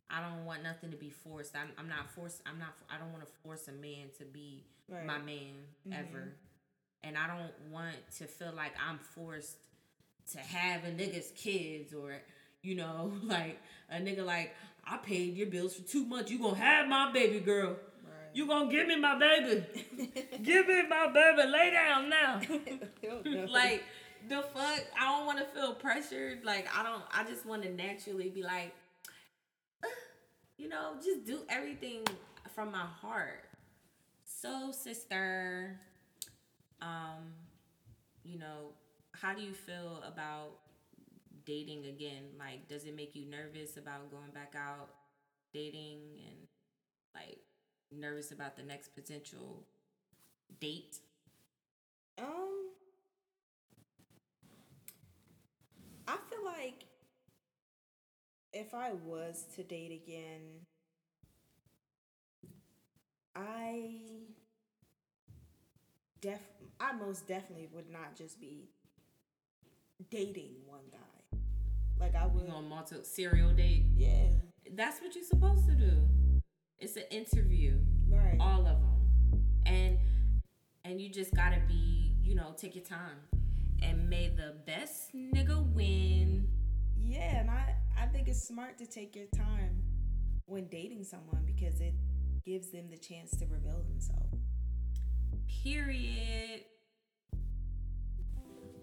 [0.10, 1.56] I don't want nothing to be forced.
[1.56, 2.42] I'm, I'm not forced.
[2.46, 2.76] I'm not.
[2.90, 5.06] I don't want to force a man to be Right.
[5.06, 5.94] my man mm-hmm.
[5.94, 6.36] ever,
[7.04, 9.58] and I don't want to feel like I'm forced
[10.34, 12.22] to have a nigga's kids or
[12.62, 13.60] you know like
[13.90, 14.56] a nigga like
[14.86, 16.32] I paid your bills for two months.
[16.32, 17.70] You gonna have my baby girl.
[17.70, 18.34] Right.
[18.34, 19.64] You gonna give me my baby.
[20.44, 21.50] give me my baby.
[21.50, 22.42] Lay down now.
[23.50, 23.84] like
[24.28, 27.70] the fuck i don't want to feel pressured like i don't i just want to
[27.70, 28.74] naturally be like
[29.84, 29.88] "Uh,"
[30.58, 32.04] you know just do everything
[32.54, 33.46] from my heart
[34.24, 35.80] so sister
[36.82, 37.34] um
[38.24, 38.72] you know
[39.14, 40.52] how do you feel about
[41.46, 42.24] dating again?
[42.40, 44.90] Like does it make you nervous about going back out
[45.54, 46.38] dating and
[47.16, 47.40] like
[47.92, 49.66] nervous about the next potential
[50.60, 50.98] date?
[52.18, 52.72] Um,
[56.08, 56.86] I feel like
[58.54, 60.66] if I was to date again,
[63.36, 63.92] I
[66.22, 66.40] def
[66.80, 68.70] I most definitely would not just be
[70.10, 71.38] dating one guy.
[72.00, 72.48] Like I would.
[72.48, 73.86] You on multi serial date?
[73.96, 74.28] Yeah.
[74.74, 75.92] That's what you're supposed to do.
[76.80, 77.78] It's an interview.
[78.10, 78.38] Right.
[78.40, 79.44] All of them.
[79.66, 79.98] And
[80.84, 83.18] and you just gotta be, you know, take your time.
[83.84, 86.48] And may the best nigga win.
[86.98, 89.84] Yeah, and I I think it's smart to take your time
[90.46, 91.94] when dating someone because it
[92.44, 94.51] gives them the chance to reveal themselves.
[95.64, 96.62] Period.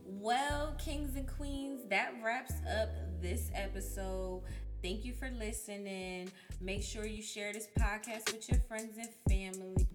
[0.05, 2.89] Well, kings and queens, that wraps up
[3.21, 4.43] this episode.
[4.83, 6.31] Thank you for listening.
[6.61, 9.87] Make sure you share this podcast with your friends and family.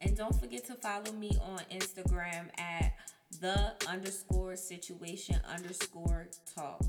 [0.00, 2.94] And don't forget to follow me on Instagram at
[3.40, 6.84] the underscore situation underscore talk.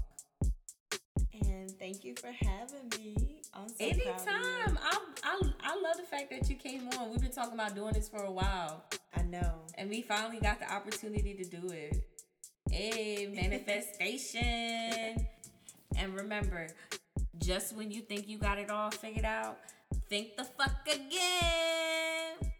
[1.33, 3.41] And thank you for having me.
[3.53, 4.03] I'm so proud of you.
[4.03, 4.79] Anytime.
[4.81, 7.11] I, I, I love the fact that you came on.
[7.11, 8.83] We've been talking about doing this for a while.
[9.15, 9.61] I know.
[9.77, 12.07] And we finally got the opportunity to do it.
[12.69, 15.27] Hey, manifestation.
[15.97, 16.67] and remember,
[17.37, 19.57] just when you think you got it all figured out,
[20.09, 22.53] think the fuck again.